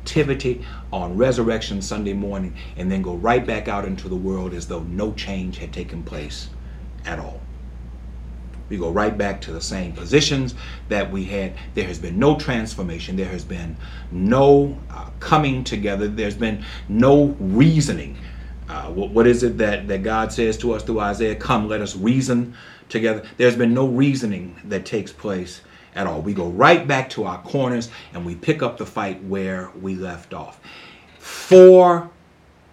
on 0.94 1.18
Resurrection 1.18 1.82
Sunday 1.82 2.14
morning 2.14 2.56
and 2.76 2.92
then 2.92 3.02
go 3.02 3.16
right 3.16 3.46
back 3.46 3.68
out 3.68 3.86
into 3.86 4.08
the 4.10 4.16
world 4.16 4.54
as 4.54 4.68
though 4.68 4.84
no 4.84 5.14
change 5.14 5.58
had 5.58 5.74
taken 5.74 6.04
place 6.04 6.50
at 7.06 7.20
all. 7.20 7.42
We 8.70 8.78
go 8.78 8.92
right 8.92 9.18
back 9.18 9.40
to 9.42 9.52
the 9.52 9.62
same 9.62 9.94
positions 9.94 10.54
that 10.90 11.10
we 11.10 11.24
had. 11.26 11.54
There 11.74 11.88
has 11.88 12.00
been 12.00 12.20
no 12.20 12.38
transformation. 12.38 13.16
There 13.16 13.30
has 13.30 13.46
been 13.46 13.78
no 14.12 14.78
uh, 14.90 15.10
coming 15.20 15.64
together. 15.64 16.08
There's 16.08 16.36
been 16.36 16.66
no 16.90 17.36
reasoning. 17.40 18.18
Uh, 18.68 18.92
what, 18.92 19.12
what 19.12 19.26
is 19.26 19.44
it 19.44 19.58
that, 19.60 19.88
that 19.88 20.04
God 20.04 20.34
says 20.34 20.58
to 20.58 20.74
us 20.74 20.84
through 20.84 21.00
Isaiah? 21.00 21.36
Come, 21.36 21.70
let 21.70 21.82
us 21.82 21.96
reason 21.96 22.56
together. 22.90 23.24
There's 23.38 23.56
been 23.56 23.74
no 23.74 23.88
reasoning 23.88 24.60
that 24.66 24.86
takes 24.86 25.14
place 25.14 25.62
at 25.98 26.08
all. 26.08 26.22
We 26.22 26.34
go 26.34 26.48
right 26.48 26.88
back 26.88 27.10
to 27.12 27.26
our 27.26 27.42
corners 27.42 27.90
and 28.14 28.26
we 28.26 28.36
pick 28.36 28.62
up 28.62 28.78
the 28.78 28.86
fight 28.86 29.22
where 29.24 29.72
we 29.82 29.96
left 29.96 30.34
off. 30.34 30.62
For 31.18 32.10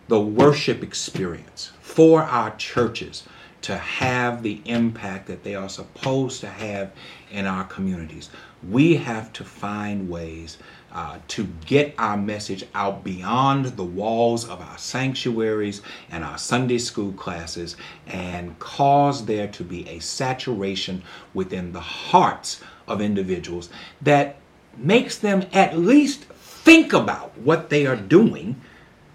the 0.09 0.21
worship 0.21 0.83
experience, 0.83 1.73
for 1.81 2.23
our 2.23 2.55
churches 2.57 3.25
to 3.63 3.79
have 3.79 4.43
the 4.43 4.61
impact 4.67 5.27
that 5.27 5.43
they 5.43 5.55
are 5.55 5.71
supposed 5.71 6.43
to 6.43 6.49
have 6.49 6.93
in 7.31 7.47
our 7.47 7.65
communities, 7.65 8.29
we 8.69 8.97
have 8.97 9.33
to 9.33 9.45
find 9.45 10.11
ways 10.11 10.59
uh, 10.93 11.19
to 11.27 11.45
get 11.67 11.95
our 11.99 12.17
message 12.17 12.65
out 12.75 13.03
beyond 13.03 13.65
the 13.65 13.85
walls 13.85 14.49
of 14.49 14.61
our 14.61 14.79
sanctuaries 14.79 15.81
and 16.11 16.23
our 16.23 16.39
Sunday 16.39 16.79
school 16.79 17.13
classes 17.15 17.77
and 18.07 18.57
cause 18.59 19.25
there 19.25 19.49
to 19.49 19.65
be 19.65 19.89
a 19.89 19.99
saturation 19.99 21.03
within 21.33 21.73
the 21.73 21.81
hearts 21.81 22.61
of 22.87 23.01
individuals 23.01 23.69
that 24.03 24.37
makes 24.77 25.19
them 25.19 25.47
at 25.53 25.79
least 25.79 26.25
think 26.25 26.93
about 26.93 27.37
what 27.39 27.71
they 27.71 27.87
are 27.87 27.97
doing 27.97 28.61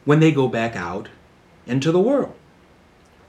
when 0.06 0.20
they 0.20 0.32
go 0.32 0.48
back 0.48 0.76
out 0.76 1.10
into 1.68 1.92
the 1.92 2.00
world 2.00 2.34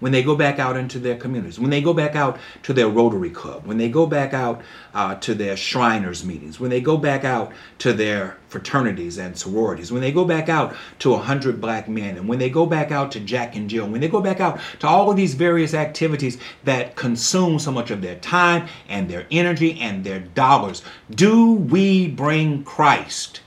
when 0.00 0.12
they 0.12 0.22
go 0.22 0.34
back 0.34 0.58
out 0.58 0.76
into 0.76 0.98
their 0.98 1.16
communities, 1.16 1.60
when 1.60 1.70
they 1.70 1.80
go 1.80 1.94
back 1.94 2.16
out 2.16 2.38
to 2.62 2.72
their 2.72 2.88
Rotary 2.88 3.30
Club, 3.30 3.66
when 3.66 3.78
they 3.78 3.88
go 3.88 4.06
back 4.06 4.34
out 4.34 4.62
uh, 4.94 5.14
to 5.16 5.34
their 5.34 5.56
Shriners 5.56 6.24
meetings, 6.24 6.58
when 6.58 6.70
they 6.70 6.80
go 6.80 6.96
back 6.96 7.24
out 7.24 7.52
to 7.78 7.92
their 7.92 8.38
fraternities 8.48 9.18
and 9.18 9.36
sororities, 9.36 9.92
when 9.92 10.00
they 10.00 10.10
go 10.10 10.24
back 10.24 10.48
out 10.48 10.74
to 11.00 11.14
a 11.14 11.18
hundred 11.18 11.60
black 11.60 11.88
men, 11.88 12.16
and 12.16 12.26
when 12.26 12.38
they 12.38 12.50
go 12.50 12.66
back 12.66 12.90
out 12.90 13.12
to 13.12 13.20
Jack 13.20 13.54
and 13.54 13.70
Jill, 13.70 13.88
when 13.88 14.00
they 14.00 14.08
go 14.08 14.20
back 14.20 14.40
out 14.40 14.58
to 14.80 14.88
all 14.88 15.10
of 15.10 15.16
these 15.16 15.34
various 15.34 15.74
activities 15.74 16.38
that 16.64 16.96
consume 16.96 17.58
so 17.58 17.70
much 17.70 17.90
of 17.90 18.00
their 18.00 18.16
time 18.16 18.66
and 18.88 19.08
their 19.08 19.26
energy 19.30 19.78
and 19.80 20.02
their 20.02 20.20
dollars, 20.20 20.82
do 21.10 21.52
we 21.52 22.08
bring 22.08 22.64
Christ 22.64 23.42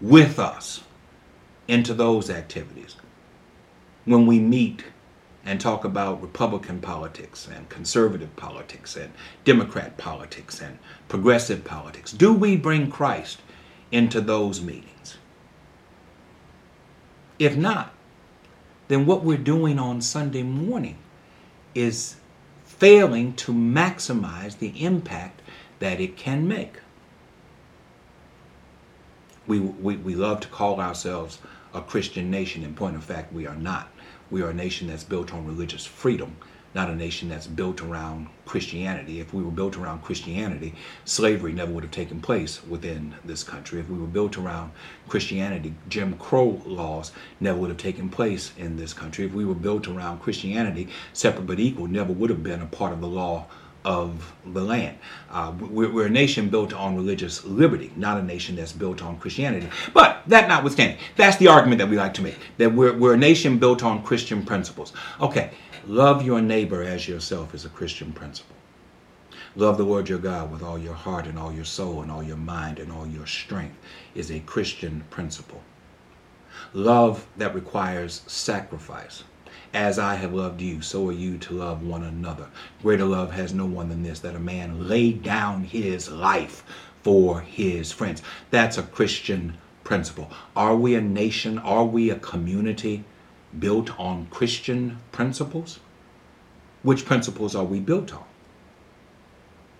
with 0.00 0.38
us 0.38 0.82
into 1.68 1.92
those 1.92 2.30
activities? 2.30 2.96
When 4.06 4.26
we 4.26 4.38
meet 4.38 4.84
and 5.48 5.58
talk 5.58 5.82
about 5.82 6.20
Republican 6.20 6.78
politics 6.78 7.48
and 7.50 7.66
conservative 7.70 8.36
politics 8.36 8.96
and 8.96 9.10
Democrat 9.44 9.96
politics 9.96 10.60
and 10.60 10.78
progressive 11.08 11.64
politics? 11.64 12.12
Do 12.12 12.34
we 12.34 12.54
bring 12.54 12.90
Christ 12.90 13.40
into 13.90 14.20
those 14.20 14.60
meetings? 14.60 15.16
If 17.38 17.56
not, 17.56 17.94
then 18.88 19.06
what 19.06 19.24
we're 19.24 19.38
doing 19.38 19.78
on 19.78 20.02
Sunday 20.02 20.42
morning 20.42 20.98
is 21.74 22.16
failing 22.66 23.32
to 23.36 23.52
maximize 23.52 24.58
the 24.58 24.84
impact 24.84 25.40
that 25.78 25.98
it 25.98 26.18
can 26.18 26.46
make. 26.46 26.74
We, 29.46 29.60
we, 29.60 29.96
we 29.96 30.14
love 30.14 30.40
to 30.40 30.48
call 30.48 30.78
ourselves 30.78 31.38
a 31.72 31.80
Christian 31.80 32.30
nation. 32.30 32.64
In 32.64 32.74
point 32.74 32.96
of 32.96 33.04
fact, 33.04 33.32
we 33.32 33.46
are 33.46 33.56
not. 33.56 33.88
We 34.30 34.42
are 34.42 34.50
a 34.50 34.54
nation 34.54 34.88
that's 34.88 35.04
built 35.04 35.32
on 35.32 35.46
religious 35.46 35.86
freedom, 35.86 36.36
not 36.74 36.90
a 36.90 36.94
nation 36.94 37.30
that's 37.30 37.46
built 37.46 37.80
around 37.80 38.28
Christianity. 38.44 39.20
If 39.20 39.32
we 39.32 39.42
were 39.42 39.50
built 39.50 39.78
around 39.78 40.02
Christianity, 40.02 40.74
slavery 41.06 41.54
never 41.54 41.72
would 41.72 41.82
have 41.82 41.92
taken 41.92 42.20
place 42.20 42.62
within 42.66 43.14
this 43.24 43.42
country. 43.42 43.80
If 43.80 43.88
we 43.88 43.98
were 43.98 44.06
built 44.06 44.36
around 44.36 44.72
Christianity, 45.08 45.74
Jim 45.88 46.18
Crow 46.18 46.60
laws 46.66 47.12
never 47.40 47.58
would 47.58 47.70
have 47.70 47.78
taken 47.78 48.10
place 48.10 48.52
in 48.58 48.76
this 48.76 48.92
country. 48.92 49.24
If 49.24 49.32
we 49.32 49.46
were 49.46 49.54
built 49.54 49.88
around 49.88 50.20
Christianity, 50.20 50.88
separate 51.14 51.46
but 51.46 51.58
equal 51.58 51.86
never 51.86 52.12
would 52.12 52.28
have 52.28 52.42
been 52.42 52.60
a 52.60 52.66
part 52.66 52.92
of 52.92 53.00
the 53.00 53.08
law 53.08 53.46
of 53.88 54.34
the 54.52 54.60
land. 54.60 54.98
Uh, 55.30 55.52
we're, 55.58 55.90
we're, 55.90 56.06
a 56.06 56.10
nation 56.10 56.48
built 56.50 56.72
on 56.74 56.94
religious 56.94 57.44
liberty, 57.44 57.90
not 57.96 58.18
a 58.18 58.22
nation 58.22 58.54
that's 58.54 58.72
built 58.72 59.02
on 59.02 59.16
Christianity. 59.18 59.68
But 59.94 60.22
that 60.26 60.48
notwithstanding, 60.48 60.98
that's 61.16 61.38
the 61.38 61.48
argument 61.48 61.78
that 61.78 61.88
we 61.88 61.96
like 61.96 62.14
to 62.14 62.22
make 62.22 62.38
that 62.58 62.70
we're, 62.72 62.96
we're 62.96 63.14
a 63.14 63.18
nation 63.18 63.58
built 63.58 63.82
on 63.82 64.02
Christian 64.02 64.44
principles. 64.44 64.92
Okay, 65.20 65.50
Love 65.88 66.22
your 66.22 66.42
neighbor 66.42 66.82
as 66.82 67.08
yourself 67.08 67.54
is 67.54 67.64
a 67.64 67.70
Christian 67.70 68.12
principle. 68.12 68.54
Love 69.56 69.78
the 69.78 69.84
Lord 69.84 70.06
your 70.06 70.18
God 70.18 70.52
with 70.52 70.62
all 70.62 70.78
your 70.78 70.92
heart 70.92 71.26
and 71.26 71.38
all 71.38 71.50
your 71.50 71.64
soul 71.64 72.02
and 72.02 72.10
all 72.10 72.22
your 72.22 72.36
mind 72.36 72.78
and 72.78 72.92
all 72.92 73.06
your 73.06 73.26
strength 73.26 73.74
is 74.14 74.30
a 74.30 74.40
Christian 74.40 75.02
principle. 75.08 75.62
Love 76.74 77.26
that 77.38 77.54
requires 77.54 78.20
sacrifice. 78.26 79.24
As 79.74 79.98
I 79.98 80.14
have 80.14 80.32
loved 80.32 80.60
you, 80.62 80.80
so 80.80 81.08
are 81.08 81.12
you 81.12 81.36
to 81.38 81.54
love 81.54 81.82
one 81.82 82.02
another. 82.02 82.46
Greater 82.82 83.04
love 83.04 83.32
has 83.32 83.52
no 83.52 83.66
one 83.66 83.90
than 83.90 84.02
this, 84.02 84.20
that 84.20 84.34
a 84.34 84.40
man 84.40 84.88
lay 84.88 85.12
down 85.12 85.64
his 85.64 86.10
life 86.10 86.64
for 87.02 87.40
his 87.40 87.92
friends. 87.92 88.22
That's 88.50 88.78
a 88.78 88.82
Christian 88.82 89.58
principle. 89.84 90.30
Are 90.56 90.74
we 90.74 90.94
a 90.94 91.00
nation? 91.00 91.58
Are 91.58 91.84
we 91.84 92.10
a 92.10 92.16
community 92.16 93.04
built 93.58 93.98
on 93.98 94.26
Christian 94.30 94.98
principles? 95.12 95.80
Which 96.82 97.04
principles 97.04 97.54
are 97.54 97.64
we 97.64 97.80
built 97.80 98.14
on? 98.14 98.24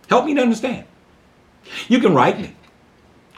Help 0.09 0.27
me 0.27 0.35
to 0.35 0.43
understand. 0.43 0.87
You 1.89 2.01
can 2.01 2.15
write 2.15 2.41
me. 2.41 2.55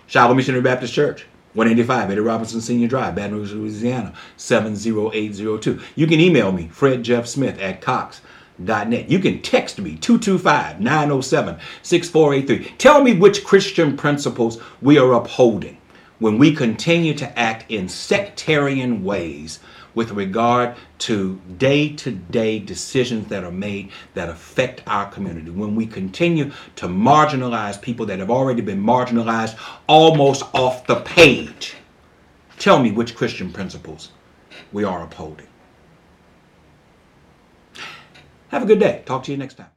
Shiloh 0.06 0.34
Missionary 0.34 0.62
Baptist 0.62 0.92
Church, 0.92 1.26
185 1.54 2.10
Eddie 2.12 2.20
Robinson 2.20 2.60
Senior 2.60 2.86
Drive, 2.86 3.16
Baton 3.16 3.36
Rouge, 3.36 3.52
Louisiana, 3.52 4.14
70802. 4.36 5.80
You 5.96 6.06
can 6.06 6.20
email 6.20 6.52
me, 6.52 6.68
Fred 6.68 7.02
Jeff 7.02 7.26
Smith 7.26 7.58
at 7.58 7.80
Cox.net. 7.80 9.10
You 9.10 9.18
can 9.18 9.42
text 9.42 9.80
me, 9.80 9.96
225 9.96 10.80
907 10.80 11.58
6483. 11.82 12.76
Tell 12.78 13.02
me 13.02 13.14
which 13.14 13.42
Christian 13.42 13.96
principles 13.96 14.60
we 14.80 14.96
are 14.96 15.12
upholding 15.12 15.78
when 16.20 16.38
we 16.38 16.54
continue 16.54 17.14
to 17.14 17.38
act 17.38 17.68
in 17.68 17.88
sectarian 17.88 19.02
ways 19.02 19.58
with 19.94 20.12
regard 20.12 20.76
to 20.98 21.40
day 21.58 21.94
to 21.96 22.10
day 22.10 22.58
decisions 22.58 23.28
that 23.28 23.44
are 23.44 23.52
made 23.52 23.90
that 24.14 24.28
affect 24.28 24.82
our 24.86 25.10
community. 25.10 25.50
When 25.50 25.74
we 25.74 25.86
continue 25.86 26.52
to 26.76 26.86
marginalize 26.86 27.80
people 27.80 28.06
that 28.06 28.18
have 28.18 28.30
already 28.30 28.62
been 28.62 28.82
marginalized 28.82 29.58
almost 29.86 30.44
off 30.54 30.86
the 30.86 30.96
page. 31.00 31.74
Tell 32.58 32.82
me 32.82 32.90
which 32.92 33.14
Christian 33.14 33.52
principles 33.52 34.10
we 34.72 34.84
are 34.84 35.02
upholding. 35.02 35.46
Have 38.48 38.62
a 38.62 38.66
good 38.66 38.80
day. 38.80 39.02
Talk 39.06 39.22
to 39.24 39.30
you 39.30 39.38
next 39.38 39.54
time. 39.54 39.70